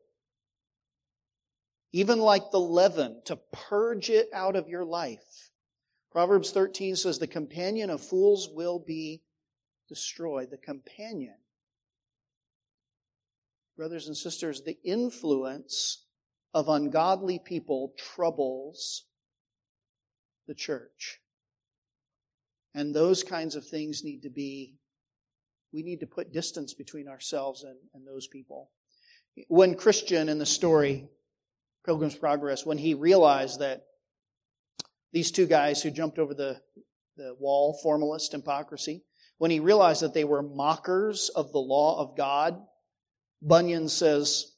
Even 1.92 2.20
like 2.20 2.52
the 2.52 2.60
leaven, 2.60 3.20
to 3.24 3.36
purge 3.52 4.08
it 4.08 4.28
out 4.32 4.54
of 4.54 4.68
your 4.68 4.84
life. 4.84 5.50
Proverbs 6.12 6.52
13 6.52 6.94
says, 6.94 7.18
The 7.18 7.26
companion 7.26 7.90
of 7.90 8.00
fools 8.00 8.48
will 8.52 8.78
be 8.78 9.22
destroyed. 9.88 10.50
The 10.50 10.58
companion. 10.58 11.34
Brothers 13.76 14.06
and 14.06 14.16
sisters, 14.16 14.62
the 14.62 14.78
influence 14.84 16.04
of 16.52 16.68
ungodly 16.68 17.40
people 17.40 17.94
troubles 17.96 19.06
the 20.46 20.54
church. 20.54 21.20
And 22.74 22.94
those 22.94 23.22
kinds 23.22 23.54
of 23.54 23.66
things 23.66 24.02
need 24.02 24.22
to 24.22 24.30
be, 24.30 24.74
we 25.72 25.82
need 25.82 26.00
to 26.00 26.06
put 26.06 26.32
distance 26.32 26.74
between 26.74 27.08
ourselves 27.08 27.62
and, 27.62 27.76
and 27.94 28.06
those 28.06 28.26
people. 28.26 28.70
When 29.48 29.74
Christian 29.74 30.28
in 30.28 30.38
the 30.38 30.46
story, 30.46 31.08
Pilgrim's 31.86 32.16
Progress, 32.16 32.66
when 32.66 32.78
he 32.78 32.94
realized 32.94 33.60
that 33.60 33.84
these 35.12 35.30
two 35.30 35.46
guys 35.46 35.82
who 35.82 35.90
jumped 35.90 36.18
over 36.18 36.34
the, 36.34 36.60
the 37.16 37.36
wall, 37.38 37.78
formalist 37.82 38.32
hypocrisy, 38.32 39.04
when 39.38 39.50
he 39.50 39.60
realized 39.60 40.02
that 40.02 40.14
they 40.14 40.24
were 40.24 40.42
mockers 40.42 41.28
of 41.28 41.52
the 41.52 41.58
law 41.58 42.00
of 42.00 42.16
God, 42.16 42.60
Bunyan 43.42 43.88
says, 43.88 44.52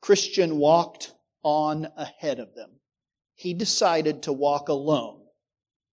Christian 0.00 0.58
walked 0.58 1.12
on 1.42 1.88
ahead 1.96 2.38
of 2.38 2.54
them. 2.54 2.70
He 3.34 3.52
decided 3.52 4.22
to 4.22 4.32
walk 4.32 4.68
alone 4.68 5.17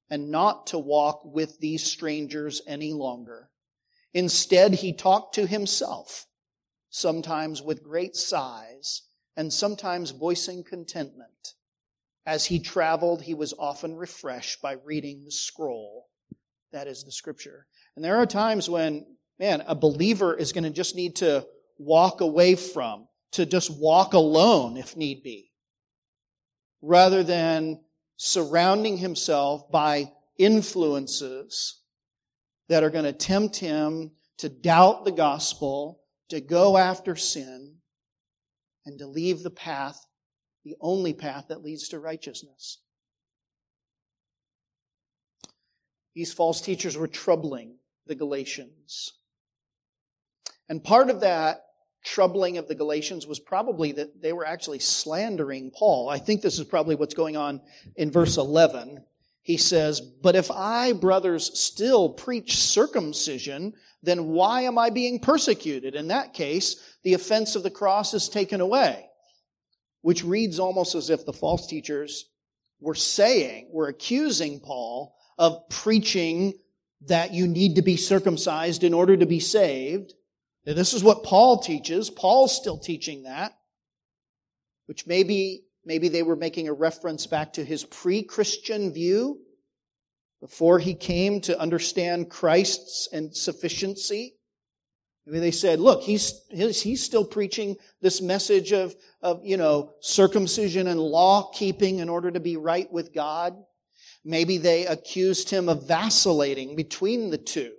and 0.10 0.30
not 0.30 0.68
to 0.68 0.80
walk 0.80 1.22
with 1.26 1.60
these 1.60 1.84
strangers 1.84 2.62
any 2.68 2.94
longer. 2.94 3.50
Instead, 4.14 4.76
he 4.76 4.94
talked 4.94 5.36
to 5.36 5.46
himself, 5.46 6.26
sometimes 6.90 7.62
with 7.62 7.84
great 7.84 8.16
sighs 8.16 9.04
and 9.36 9.52
sometimes 9.52 10.12
voicing 10.12 10.64
contentment. 10.64 11.54
As 12.26 12.46
he 12.46 12.60
traveled, 12.60 13.22
he 13.22 13.34
was 13.34 13.54
often 13.58 13.96
refreshed 13.96 14.62
by 14.62 14.78
reading 14.86 15.24
the 15.24 15.32
scroll. 15.32 16.08
That 16.72 16.88
is 16.88 17.04
the 17.04 17.12
scripture. 17.12 17.68
And 17.96 18.04
there 18.04 18.18
are 18.18 18.26
times 18.26 18.70
when, 18.70 19.06
man, 19.40 19.64
a 19.68 19.76
believer 19.76 20.34
is 20.36 20.54
going 20.54 20.64
to 20.64 20.70
just 20.70 20.96
need 20.96 21.18
to 21.18 21.46
walk 21.78 22.22
away 22.22 22.56
from, 22.56 23.08
to 23.34 23.46
just 23.46 23.70
walk 23.70 24.14
alone 24.14 24.78
if 24.78 24.96
need 24.96 25.24
be, 25.24 25.52
rather 26.82 27.24
than 27.24 27.80
surrounding 28.18 28.98
himself 28.98 29.70
by 29.72 30.12
influences 30.38 31.82
that 32.70 32.84
are 32.84 32.90
going 32.90 33.06
to 33.06 33.14
tempt 33.14 33.58
him 33.58 34.12
to 34.38 34.50
doubt 34.50 35.06
the 35.06 35.12
gospel, 35.12 36.02
to 36.30 36.42
go 36.42 36.78
after 36.78 37.16
sin, 37.16 37.76
and 38.86 39.00
to 39.00 39.08
leave 39.08 39.44
the 39.44 39.50
path, 39.50 40.00
the 40.64 40.76
only 40.82 41.14
path 41.14 41.46
that 41.50 41.64
leads 41.64 41.90
to 41.90 42.00
righteousness. 42.00 42.80
These 46.14 46.34
false 46.34 46.62
teachers 46.62 46.98
were 46.98 47.08
troubling 47.08 47.78
the 48.08 48.16
Galatians. 48.16 49.14
And 50.70 50.84
part 50.84 51.10
of 51.10 51.22
that 51.22 51.65
troubling 52.06 52.58
of 52.58 52.68
the 52.68 52.76
Galatians 52.76 53.26
was 53.28 53.40
probably 53.40 53.92
that 53.94 54.22
they 54.22 54.32
were 54.32 54.46
actually 54.46 54.80
slandering 54.80 55.72
Paul. 55.72 56.08
I 56.08 56.20
think 56.20 56.42
this 56.42 56.60
is 56.60 56.66
probably 56.66 56.96
what's 56.96 57.16
going 57.16 57.36
on 57.36 57.60
in 57.96 58.12
verse 58.12 58.38
11. 58.38 59.04
He 59.42 59.58
says, 59.58 60.00
But 60.02 60.36
if 60.36 60.50
I, 60.52 60.94
brothers, 60.94 61.60
still 61.60 62.10
preach 62.10 62.58
circumcision, 62.58 63.74
then 64.04 64.30
why 64.30 64.62
am 64.62 64.78
I 64.78 64.92
being 64.92 65.20
persecuted? 65.20 65.96
In 65.96 66.08
that 66.10 66.34
case, 66.34 66.96
the 67.04 67.16
offense 67.16 67.56
of 67.56 67.64
the 67.64 67.72
cross 67.72 68.14
is 68.14 68.30
taken 68.30 68.62
away. 68.62 69.08
Which 70.02 70.24
reads 70.24 70.60
almost 70.60 70.94
as 70.94 71.10
if 71.10 71.26
the 71.26 71.34
false 71.34 71.68
teachers 71.68 72.30
were 72.80 72.96
saying, 72.96 73.70
were 73.72 73.88
accusing 73.88 74.60
Paul 74.60 75.16
of 75.40 75.68
preaching 75.70 76.54
that 77.08 77.34
you 77.34 77.48
need 77.48 77.76
to 77.76 77.82
be 77.82 77.98
circumcised 77.98 78.84
in 78.84 78.94
order 78.94 79.18
to 79.18 79.26
be 79.26 79.40
saved 79.40 80.14
this 80.74 80.94
is 80.94 81.04
what 81.04 81.24
Paul 81.24 81.60
teaches. 81.60 82.10
Paul's 82.10 82.56
still 82.56 82.80
teaching 82.80 83.24
that, 83.24 83.54
which 84.88 85.06
maybe, 85.06 85.64
maybe 85.86 86.10
they 86.10 86.24
were 86.24 86.36
making 86.36 86.68
a 86.68 86.74
reference 86.74 87.28
back 87.28 87.54
to 87.54 87.64
his 87.64 87.84
pre-Christian 87.84 88.92
view 88.92 89.40
before 90.42 90.80
he 90.80 90.96
came 90.96 91.40
to 91.42 91.60
understand 91.60 92.30
Christ's 92.30 93.08
and 93.14 93.36
sufficiency. 93.36 94.36
Maybe 95.28 95.40
they 95.40 95.52
said, 95.52 95.80
look, 95.80 96.04
he's, 96.04 96.42
he's 96.52 97.04
still 97.04 97.26
preaching 97.26 97.78
this 98.02 98.22
message 98.22 98.72
of, 98.72 98.96
of, 99.22 99.42
you 99.44 99.58
know, 99.58 99.94
circumcision 100.00 100.88
and 100.88 101.00
law 101.00 101.52
keeping 101.52 102.00
in 102.00 102.10
order 102.10 102.32
to 102.32 102.40
be 102.40 102.58
right 102.58 102.92
with 102.92 103.14
God. 103.14 103.56
Maybe 104.24 104.58
they 104.58 104.86
accused 104.88 105.50
him 105.50 105.70
of 105.70 105.88
vacillating 105.88 106.76
between 106.76 107.30
the 107.30 107.38
two 107.38 107.74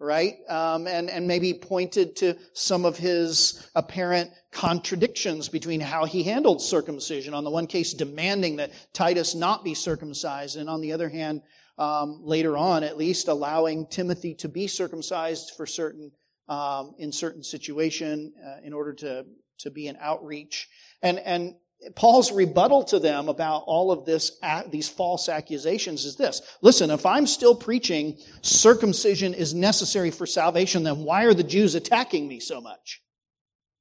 right? 0.00 0.38
Um, 0.48 0.86
and, 0.86 1.10
and 1.10 1.28
maybe 1.28 1.52
pointed 1.52 2.16
to 2.16 2.36
some 2.54 2.86
of 2.86 2.96
his 2.96 3.70
apparent 3.74 4.30
contradictions 4.50 5.48
between 5.48 5.80
how 5.80 6.06
he 6.06 6.22
handled 6.22 6.62
circumcision. 6.62 7.34
On 7.34 7.44
the 7.44 7.50
one 7.50 7.66
case, 7.66 7.92
demanding 7.92 8.56
that 8.56 8.72
Titus 8.94 9.34
not 9.34 9.62
be 9.62 9.74
circumcised, 9.74 10.56
and 10.56 10.70
on 10.70 10.80
the 10.80 10.92
other 10.92 11.10
hand, 11.10 11.42
um, 11.78 12.20
later 12.22 12.56
on, 12.56 12.82
at 12.82 12.96
least, 12.96 13.28
allowing 13.28 13.86
Timothy 13.86 14.34
to 14.36 14.48
be 14.48 14.66
circumcised 14.66 15.52
for 15.56 15.66
certain 15.66 16.10
um, 16.48 16.94
in 16.98 17.12
certain 17.12 17.44
situation 17.44 18.32
uh, 18.44 18.56
in 18.64 18.72
order 18.72 18.92
to 18.94 19.24
to 19.60 19.70
be 19.70 19.86
an 19.86 19.96
outreach. 20.00 20.68
And 21.02 21.18
and 21.18 21.54
Paul's 21.94 22.30
rebuttal 22.30 22.84
to 22.84 22.98
them 22.98 23.28
about 23.28 23.64
all 23.66 23.90
of 23.90 24.04
this, 24.04 24.38
these 24.68 24.88
false 24.88 25.28
accusations 25.28 26.04
is 26.04 26.16
this. 26.16 26.42
Listen, 26.60 26.90
if 26.90 27.06
I'm 27.06 27.26
still 27.26 27.54
preaching 27.54 28.18
circumcision 28.42 29.32
is 29.32 29.54
necessary 29.54 30.10
for 30.10 30.26
salvation, 30.26 30.82
then 30.82 31.04
why 31.04 31.24
are 31.24 31.34
the 31.34 31.42
Jews 31.42 31.74
attacking 31.74 32.28
me 32.28 32.38
so 32.38 32.60
much? 32.60 33.02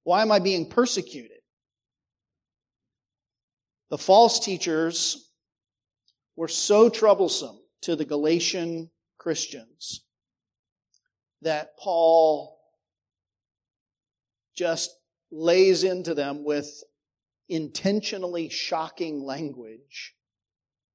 Why 0.03 0.21
am 0.21 0.31
I 0.31 0.39
being 0.39 0.69
persecuted? 0.69 1.39
The 3.89 3.97
false 3.97 4.39
teachers 4.39 5.29
were 6.35 6.47
so 6.47 6.89
troublesome 6.89 7.59
to 7.81 7.95
the 7.95 8.05
Galatian 8.05 8.89
Christians 9.17 10.05
that 11.41 11.77
Paul 11.77 12.59
just 14.55 14.95
lays 15.31 15.83
into 15.83 16.13
them 16.13 16.43
with 16.43 16.83
intentionally 17.49 18.49
shocking 18.49 19.23
language. 19.23 20.15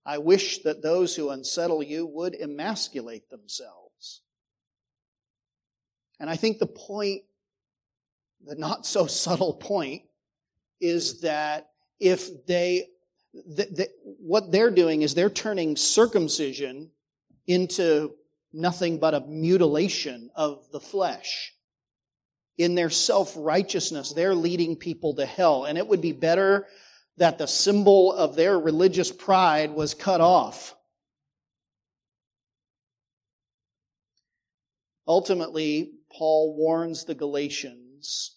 I 0.06 0.18
wish 0.18 0.62
that 0.62 0.82
those 0.82 1.16
who 1.16 1.30
unsettle 1.30 1.82
you 1.82 2.06
would 2.06 2.34
emasculate 2.40 3.28
themselves. 3.28 4.22
And 6.20 6.30
I 6.30 6.36
think 6.36 6.58
the 6.58 6.66
point, 6.66 7.22
the 8.46 8.54
not 8.54 8.86
so 8.86 9.06
subtle 9.06 9.54
point, 9.54 10.02
is 10.80 11.20
that 11.22 11.70
if 11.98 12.46
they, 12.46 12.88
th- 13.56 13.74
th- 13.74 13.90
what 14.02 14.52
they're 14.52 14.70
doing 14.70 15.02
is 15.02 15.14
they're 15.14 15.30
turning 15.30 15.76
circumcision 15.76 16.90
into 17.46 18.14
nothing 18.52 18.98
but 18.98 19.14
a 19.14 19.20
mutilation 19.20 20.30
of 20.34 20.70
the 20.70 20.80
flesh. 20.80 21.53
In 22.56 22.74
their 22.74 22.90
self-righteousness, 22.90 24.12
they're 24.12 24.34
leading 24.34 24.76
people 24.76 25.14
to 25.14 25.26
hell. 25.26 25.64
And 25.64 25.76
it 25.76 25.86
would 25.86 26.00
be 26.00 26.12
better 26.12 26.66
that 27.16 27.38
the 27.38 27.46
symbol 27.46 28.12
of 28.12 28.36
their 28.36 28.58
religious 28.58 29.10
pride 29.10 29.72
was 29.72 29.94
cut 29.94 30.20
off. 30.20 30.74
Ultimately, 35.06 35.92
Paul 36.10 36.56
warns 36.56 37.04
the 37.04 37.14
Galatians 37.14 38.36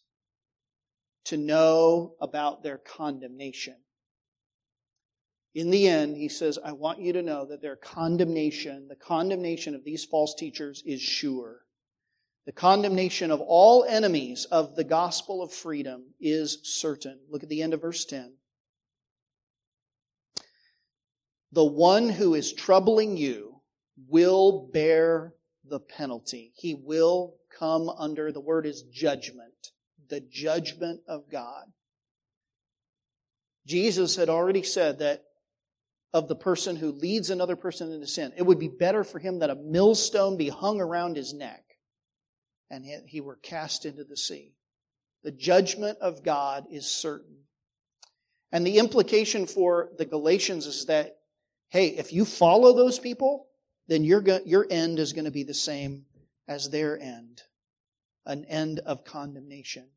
to 1.25 1.37
know 1.37 2.15
about 2.19 2.63
their 2.63 2.77
condemnation. 2.77 3.75
In 5.53 5.69
the 5.71 5.87
end, 5.87 6.17
he 6.17 6.29
says, 6.29 6.59
I 6.63 6.71
want 6.73 6.99
you 6.99 7.13
to 7.13 7.21
know 7.21 7.45
that 7.45 7.61
their 7.61 7.75
condemnation, 7.75 8.87
the 8.87 8.95
condemnation 8.95 9.75
of 9.75 9.83
these 9.83 10.05
false 10.05 10.35
teachers 10.35 10.83
is 10.85 11.01
sure. 11.01 11.61
The 12.47 12.53
condemnation 12.53 13.29
of 13.29 13.41
all 13.41 13.83
enemies 13.83 14.45
of 14.45 14.77
the 14.77 14.85
gospel 14.85 15.43
of 15.43 15.51
freedom 15.51 16.13
is 16.17 16.59
certain. 16.63 17.19
Look 17.29 17.43
at 17.43 17.49
the 17.49 17.61
end 17.61 17.73
of 17.73 17.81
verse 17.81 18.05
10. 18.05 18.35
The 21.51 21.65
one 21.65 22.07
who 22.07 22.35
is 22.35 22.53
troubling 22.53 23.17
you 23.17 23.59
will 24.07 24.69
bear 24.71 25.33
the 25.65 25.81
penalty. 25.81 26.53
He 26.55 26.73
will 26.73 27.35
come 27.59 27.89
under, 27.89 28.31
the 28.31 28.39
word 28.39 28.65
is 28.65 28.83
judgment, 28.83 29.73
the 30.07 30.21
judgment 30.21 31.01
of 31.05 31.29
God. 31.29 31.65
Jesus 33.65 34.15
had 34.15 34.29
already 34.29 34.63
said 34.63 34.99
that 34.99 35.25
of 36.13 36.29
the 36.29 36.35
person 36.37 36.77
who 36.77 36.93
leads 36.93 37.29
another 37.29 37.57
person 37.57 37.91
into 37.91 38.07
sin, 38.07 38.31
it 38.37 38.43
would 38.43 38.57
be 38.57 38.69
better 38.69 39.03
for 39.03 39.19
him 39.19 39.39
that 39.39 39.49
a 39.49 39.55
millstone 39.55 40.37
be 40.37 40.47
hung 40.47 40.79
around 40.79 41.17
his 41.17 41.33
neck 41.33 41.65
and 42.69 42.85
he 43.07 43.21
were 43.21 43.37
cast 43.37 43.85
into 43.85 44.03
the 44.03 44.17
sea. 44.17 44.53
The 45.23 45.31
judgment 45.31 45.97
of 45.99 46.23
God 46.23 46.65
is 46.71 46.85
certain. 46.85 47.37
And 48.51 48.65
the 48.65 48.77
implication 48.77 49.45
for 49.45 49.89
the 49.97 50.05
Galatians 50.05 50.65
is 50.65 50.85
that, 50.85 51.17
hey, 51.69 51.87
if 51.87 52.13
you 52.13 52.25
follow 52.25 52.73
those 52.75 52.99
people, 52.99 53.47
then 53.87 54.03
your, 54.03 54.23
your 54.45 54.65
end 54.69 54.99
is 54.99 55.13
going 55.13 55.25
to 55.25 55.31
be 55.31 55.43
the 55.43 55.53
same 55.53 56.05
as 56.47 56.69
their 56.69 56.99
end 56.99 57.41
an 58.27 58.43
end 58.45 58.79
of 58.79 59.05
condemnation. 59.05 59.87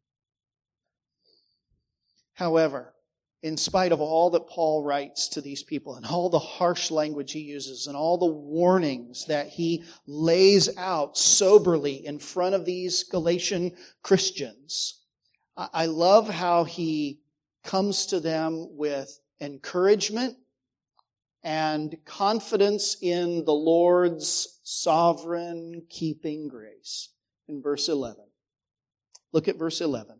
However, 2.34 2.94
in 3.42 3.56
spite 3.56 3.92
of 3.92 4.00
all 4.00 4.30
that 4.30 4.48
Paul 4.48 4.84
writes 4.84 5.28
to 5.28 5.40
these 5.40 5.62
people 5.62 5.94
and 5.94 6.04
all 6.04 6.28
the 6.28 6.38
harsh 6.38 6.90
language 6.90 7.32
he 7.32 7.40
uses 7.40 7.86
and 7.86 7.96
all 7.96 8.18
the 8.18 8.26
warnings 8.26 9.24
that 9.26 9.48
he 9.48 9.84
lays 10.06 10.76
out 10.76 11.16
soberly 11.16 12.06
in 12.06 12.18
front 12.18 12.54
of 12.54 12.66
these 12.66 13.04
Galatian 13.04 13.72
Christians, 14.02 15.00
I 15.56 15.86
love 15.86 16.28
how 16.28 16.64
he 16.64 17.20
comes 17.64 18.06
to 18.06 18.20
them 18.20 18.76
with 18.76 19.20
encouragement 19.40 20.36
and 21.42 21.96
confidence 22.04 22.96
in 23.00 23.44
the 23.44 23.52
Lord's 23.54 24.60
sovereign 24.62 25.82
keeping 25.88 26.48
grace 26.48 27.10
in 27.48 27.62
verse 27.62 27.88
11. 27.88 28.24
Look 29.32 29.48
at 29.48 29.58
verse 29.58 29.80
11. 29.80 30.18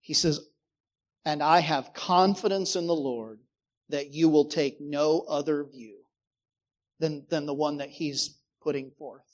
He 0.00 0.14
says, 0.14 0.40
And 1.24 1.42
I 1.42 1.60
have 1.60 1.92
confidence 1.92 2.76
in 2.76 2.86
the 2.86 2.94
Lord 2.94 3.40
that 3.90 4.12
you 4.12 4.28
will 4.28 4.46
take 4.46 4.80
no 4.80 5.20
other 5.28 5.64
view 5.64 5.98
than, 6.98 7.26
than 7.28 7.46
the 7.46 7.54
one 7.54 7.78
that 7.78 7.90
he's 7.90 8.38
putting 8.62 8.90
forth. 8.92 9.24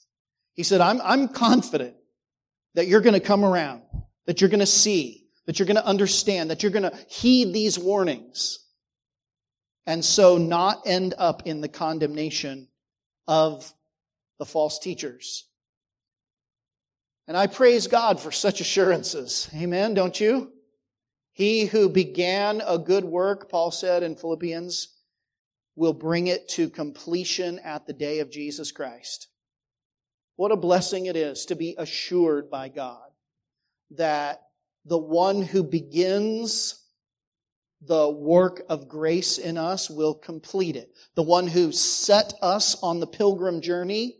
He 0.53 0.63
said, 0.63 0.81
I'm, 0.81 0.99
I'm 1.01 1.27
confident 1.27 1.95
that 2.73 2.87
you're 2.87 3.01
going 3.01 3.13
to 3.13 3.19
come 3.19 3.45
around, 3.45 3.83
that 4.25 4.41
you're 4.41 4.49
going 4.49 4.59
to 4.59 4.65
see, 4.65 5.25
that 5.45 5.59
you're 5.59 5.67
going 5.67 5.77
to 5.77 5.85
understand, 5.85 6.49
that 6.49 6.63
you're 6.63 6.71
going 6.71 6.89
to 6.89 6.97
heed 7.07 7.53
these 7.53 7.77
warnings, 7.77 8.59
and 9.85 10.03
so 10.03 10.37
not 10.37 10.81
end 10.85 11.13
up 11.17 11.43
in 11.45 11.61
the 11.61 11.69
condemnation 11.69 12.67
of 13.27 13.71
the 14.39 14.45
false 14.45 14.79
teachers. 14.79 15.45
And 17.27 17.37
I 17.37 17.47
praise 17.47 17.87
God 17.87 18.19
for 18.19 18.31
such 18.31 18.61
assurances. 18.61 19.49
Amen, 19.55 19.93
don't 19.93 20.19
you? 20.19 20.51
He 21.37 21.65
who 21.65 21.87
began 21.87 22.63
a 22.65 22.79
good 22.79 23.05
work, 23.05 23.47
Paul 23.47 23.69
said 23.69 24.01
in 24.01 24.15
Philippians, 24.15 24.87
will 25.75 25.93
bring 25.93 26.25
it 26.25 26.49
to 26.49 26.67
completion 26.67 27.59
at 27.59 27.85
the 27.85 27.93
day 27.93 28.21
of 28.21 28.31
Jesus 28.31 28.71
Christ. 28.71 29.27
What 30.35 30.51
a 30.51 30.57
blessing 30.57 31.05
it 31.05 31.15
is 31.15 31.45
to 31.45 31.55
be 31.55 31.75
assured 31.77 32.49
by 32.49 32.69
God 32.69 33.11
that 33.91 34.41
the 34.83 34.97
one 34.97 35.43
who 35.43 35.61
begins 35.61 36.83
the 37.81 38.09
work 38.09 38.63
of 38.67 38.89
grace 38.89 39.37
in 39.37 39.59
us 39.59 39.91
will 39.91 40.15
complete 40.15 40.75
it. 40.75 40.89
The 41.13 41.21
one 41.21 41.45
who 41.45 41.71
set 41.71 42.33
us 42.41 42.81
on 42.81 42.99
the 42.99 43.05
pilgrim 43.05 43.61
journey 43.61 44.16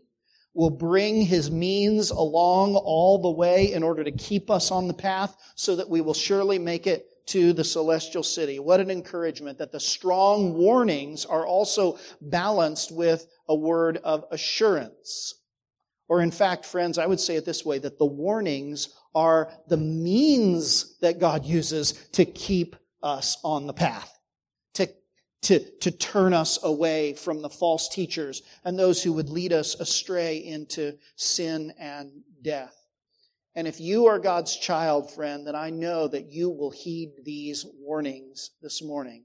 will 0.58 0.70
bring 0.70 1.22
his 1.22 1.52
means 1.52 2.10
along 2.10 2.74
all 2.74 3.22
the 3.22 3.30
way 3.30 3.72
in 3.72 3.84
order 3.84 4.02
to 4.02 4.10
keep 4.10 4.50
us 4.50 4.72
on 4.72 4.88
the 4.88 4.92
path 4.92 5.36
so 5.54 5.76
that 5.76 5.88
we 5.88 6.00
will 6.00 6.12
surely 6.12 6.58
make 6.58 6.88
it 6.88 7.06
to 7.26 7.52
the 7.52 7.62
celestial 7.62 8.24
city. 8.24 8.58
What 8.58 8.80
an 8.80 8.90
encouragement 8.90 9.58
that 9.58 9.70
the 9.70 9.78
strong 9.78 10.54
warnings 10.54 11.24
are 11.24 11.46
also 11.46 12.00
balanced 12.20 12.90
with 12.90 13.24
a 13.48 13.54
word 13.54 13.98
of 13.98 14.24
assurance. 14.32 15.32
Or 16.08 16.22
in 16.22 16.32
fact, 16.32 16.66
friends, 16.66 16.98
I 16.98 17.06
would 17.06 17.20
say 17.20 17.36
it 17.36 17.44
this 17.44 17.64
way, 17.64 17.78
that 17.78 18.00
the 18.00 18.06
warnings 18.06 18.88
are 19.14 19.52
the 19.68 19.76
means 19.76 20.98
that 20.98 21.20
God 21.20 21.44
uses 21.44 21.92
to 22.14 22.24
keep 22.24 22.74
us 23.00 23.36
on 23.44 23.68
the 23.68 23.72
path 23.72 24.17
to, 25.42 25.60
to 25.78 25.90
turn 25.90 26.34
us 26.34 26.58
away 26.62 27.14
from 27.14 27.42
the 27.42 27.48
false 27.48 27.88
teachers 27.88 28.42
and 28.64 28.78
those 28.78 29.02
who 29.02 29.12
would 29.12 29.30
lead 29.30 29.52
us 29.52 29.74
astray 29.76 30.38
into 30.38 30.96
sin 31.16 31.72
and 31.78 32.10
death. 32.42 32.74
And 33.54 33.66
if 33.66 33.80
you 33.80 34.06
are 34.06 34.18
God's 34.18 34.56
child, 34.56 35.10
friend, 35.10 35.46
then 35.46 35.56
I 35.56 35.70
know 35.70 36.06
that 36.08 36.30
you 36.30 36.50
will 36.50 36.70
heed 36.70 37.10
these 37.24 37.66
warnings 37.80 38.50
this 38.62 38.82
morning. 38.82 39.24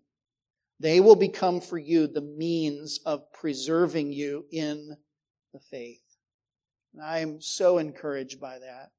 They 0.79 0.99
will 0.99 1.15
become 1.15 1.61
for 1.61 1.77
you 1.77 2.07
the 2.07 2.21
means 2.21 2.99
of 3.05 3.31
preserving 3.31 4.11
you 4.11 4.45
in 4.51 4.95
the 5.53 5.59
faith. 5.59 6.01
And 6.93 7.03
I 7.03 7.19
am 7.19 7.41
so 7.41 7.77
encouraged 7.77 8.39
by 8.39 8.59
that. 8.59 8.91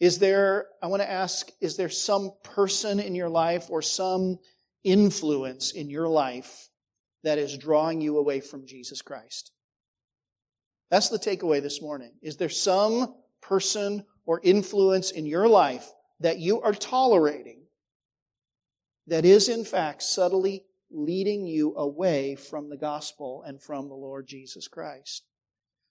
Is 0.00 0.18
there, 0.18 0.66
I 0.82 0.88
want 0.88 1.02
to 1.02 1.10
ask, 1.10 1.48
is 1.60 1.76
there 1.76 1.88
some 1.88 2.32
person 2.42 3.00
in 3.00 3.14
your 3.14 3.28
life 3.28 3.66
or 3.70 3.82
some 3.82 4.38
influence 4.84 5.72
in 5.72 5.90
your 5.90 6.08
life 6.08 6.68
that 7.22 7.38
is 7.38 7.56
drawing 7.56 8.00
you 8.00 8.18
away 8.18 8.40
from 8.40 8.66
Jesus 8.66 9.02
Christ? 9.02 9.52
That's 10.90 11.08
the 11.08 11.18
takeaway 11.18 11.62
this 11.62 11.80
morning. 11.80 12.12
Is 12.20 12.36
there 12.36 12.48
some 12.48 13.14
person 13.40 14.04
or 14.26 14.40
influence 14.42 15.10
in 15.10 15.26
your 15.26 15.48
life 15.48 15.90
that 16.20 16.38
you 16.38 16.60
are 16.60 16.74
tolerating 16.74 17.62
that 19.06 19.24
is 19.24 19.48
in 19.48 19.64
fact 19.64 20.02
subtly 20.02 20.64
leading 20.90 21.46
you 21.46 21.74
away 21.76 22.36
from 22.36 22.68
the 22.68 22.76
gospel 22.76 23.42
and 23.46 23.60
from 23.60 23.88
the 23.88 23.94
Lord 23.94 24.26
Jesus 24.26 24.68
Christ? 24.68 25.24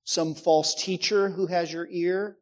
Some 0.04 0.36
false 0.36 0.76
teacher 0.76 1.30
who 1.30 1.48
has 1.48 1.72
your 1.72 1.88
ear? 1.90 2.38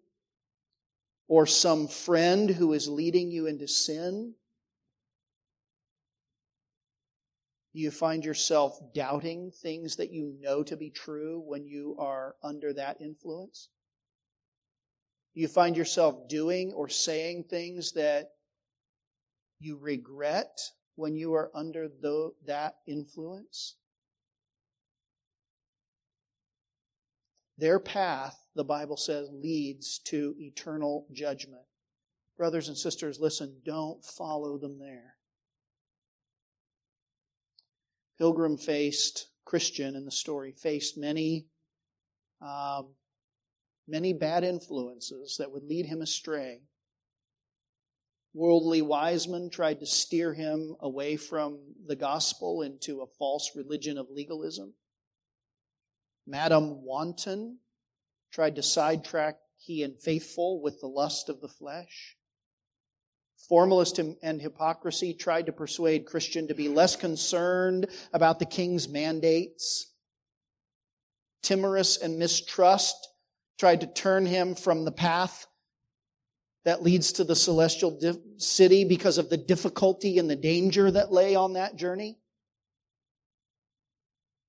Or 1.27 1.45
some 1.45 1.87
friend 1.87 2.49
who 2.49 2.73
is 2.73 2.87
leading 2.87 3.29
you 3.29 3.45
into 3.45 3.67
sin? 3.67 4.33
Do 7.73 7.79
you 7.79 7.91
find 7.91 8.25
yourself 8.25 8.79
doubting 8.93 9.51
things 9.51 9.95
that 9.97 10.11
you 10.11 10.35
know 10.39 10.63
to 10.63 10.75
be 10.75 10.89
true 10.89 11.41
when 11.45 11.65
you 11.65 11.95
are 11.99 12.35
under 12.43 12.73
that 12.73 12.99
influence? 12.99 13.69
Do 15.35 15.41
you 15.41 15.47
find 15.47 15.77
yourself 15.77 16.27
doing 16.27 16.73
or 16.73 16.89
saying 16.89 17.43
things 17.43 17.91
that 17.93 18.31
you 19.59 19.77
regret 19.77 20.59
when 20.95 21.15
you 21.15 21.33
are 21.33 21.51
under 21.53 21.87
the, 21.87 22.31
that 22.45 22.75
influence? 22.87 23.75
Their 27.57 27.79
path 27.79 28.39
the 28.59 28.65
Bible 28.65 28.97
says, 28.97 29.29
leads 29.31 29.99
to 29.99 30.35
eternal 30.37 31.07
judgment. 31.13 31.63
Brothers 32.37 32.67
and 32.67 32.77
sisters, 32.77 33.17
listen, 33.17 33.61
don't 33.63 34.03
follow 34.03 34.57
them 34.57 34.79
there. 34.79 35.15
Pilgrim 38.19 38.57
faced, 38.57 39.29
Christian 39.45 39.95
in 39.95 40.05
the 40.05 40.11
story, 40.11 40.51
faced 40.51 40.97
many, 40.97 41.47
um, 42.41 42.93
many 43.87 44.13
bad 44.13 44.43
influences 44.43 45.37
that 45.39 45.51
would 45.51 45.63
lead 45.63 45.85
him 45.85 46.01
astray. 46.01 46.61
Worldly 48.33 48.81
Wiseman 48.81 49.49
tried 49.49 49.79
to 49.79 49.85
steer 49.85 50.33
him 50.33 50.75
away 50.81 51.15
from 51.15 51.59
the 51.87 51.95
gospel 51.95 52.61
into 52.61 53.01
a 53.01 53.07
false 53.17 53.55
religion 53.55 53.97
of 53.97 54.11
legalism. 54.11 54.73
Madame 56.27 56.83
Wanton 56.83 57.57
tried 58.31 58.55
to 58.57 58.63
sidetrack 58.63 59.39
he 59.57 59.81
and 59.81 59.99
faithful 59.99 60.61
with 60.61 60.79
the 60.79 60.87
lust 60.87 61.29
of 61.29 61.41
the 61.41 61.47
flesh. 61.47 62.18
Formalist 63.47 63.99
and 63.99 64.41
hypocrisy 64.41 65.13
tried 65.13 65.45
to 65.47 65.51
persuade 65.51 66.05
Christian 66.05 66.47
to 66.47 66.53
be 66.53 66.67
less 66.67 66.95
concerned 66.95 67.87
about 68.13 68.37
the 68.37 68.45
king's 68.45 68.87
mandates. 68.87 69.91
Timorous 71.41 71.97
and 71.97 72.19
mistrust 72.19 72.95
tried 73.57 73.81
to 73.81 73.87
turn 73.87 74.25
him 74.25 74.55
from 74.55 74.85
the 74.85 74.91
path 74.91 75.47
that 76.65 76.83
leads 76.83 77.13
to 77.13 77.23
the 77.23 77.35
celestial 77.35 77.97
city 78.37 78.83
because 78.83 79.17
of 79.17 79.29
the 79.29 79.37
difficulty 79.37 80.19
and 80.19 80.29
the 80.29 80.35
danger 80.35 80.91
that 80.91 81.11
lay 81.11 81.35
on 81.35 81.53
that 81.53 81.75
journey. 81.75 82.19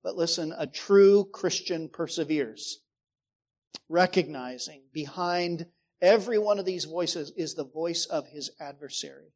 But 0.03 0.15
listen, 0.15 0.53
a 0.57 0.67
true 0.67 1.25
Christian 1.31 1.89
perseveres, 1.89 2.81
recognizing 3.87 4.83
behind 4.91 5.65
every 6.01 6.37
one 6.37 6.59
of 6.59 6.65
these 6.65 6.85
voices 6.85 7.31
is 7.35 7.53
the 7.53 7.65
voice 7.65 8.05
of 8.05 8.27
his 8.27 8.51
adversary. 8.59 9.33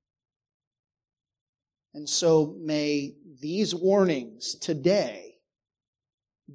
And 1.94 2.10
so 2.10 2.56
may 2.60 3.16
these 3.40 3.74
warnings 3.74 4.56
today 4.56 5.36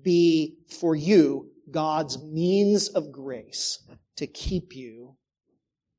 be 0.02 0.58
for 0.80 0.94
you 0.94 1.50
God's 1.70 2.22
means 2.22 2.88
of 2.88 3.12
grace 3.12 3.82
to 4.16 4.26
keep 4.26 4.74
you 4.74 5.16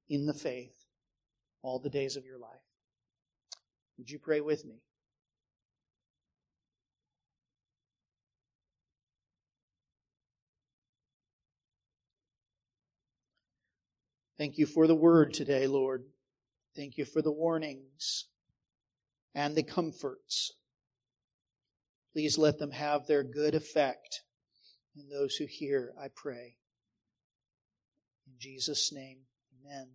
in 0.09 0.26
the 0.26 0.34
faith 0.34 0.76
all 1.64 1.80
the 1.80 1.89
days 1.89 2.18
of 2.18 2.26
your 2.26 2.38
life. 2.38 2.51
Would 3.97 4.09
you 4.09 4.20
pray 4.20 4.41
with 4.41 4.66
me? 4.66 4.76
Thank 14.41 14.57
you 14.57 14.65
for 14.65 14.87
the 14.87 14.95
word 14.95 15.35
today, 15.35 15.67
Lord. 15.67 16.03
Thank 16.75 16.97
you 16.97 17.05
for 17.05 17.21
the 17.21 17.31
warnings 17.31 18.25
and 19.35 19.53
the 19.55 19.61
comforts. 19.61 20.53
Please 22.11 22.39
let 22.39 22.57
them 22.57 22.71
have 22.71 23.05
their 23.05 23.21
good 23.21 23.53
effect 23.53 24.23
in 24.95 25.09
those 25.09 25.35
who 25.35 25.45
hear, 25.47 25.93
I 25.95 26.07
pray. 26.07 26.55
In 28.25 28.33
Jesus' 28.39 28.91
name, 28.91 29.19
amen. 29.63 29.89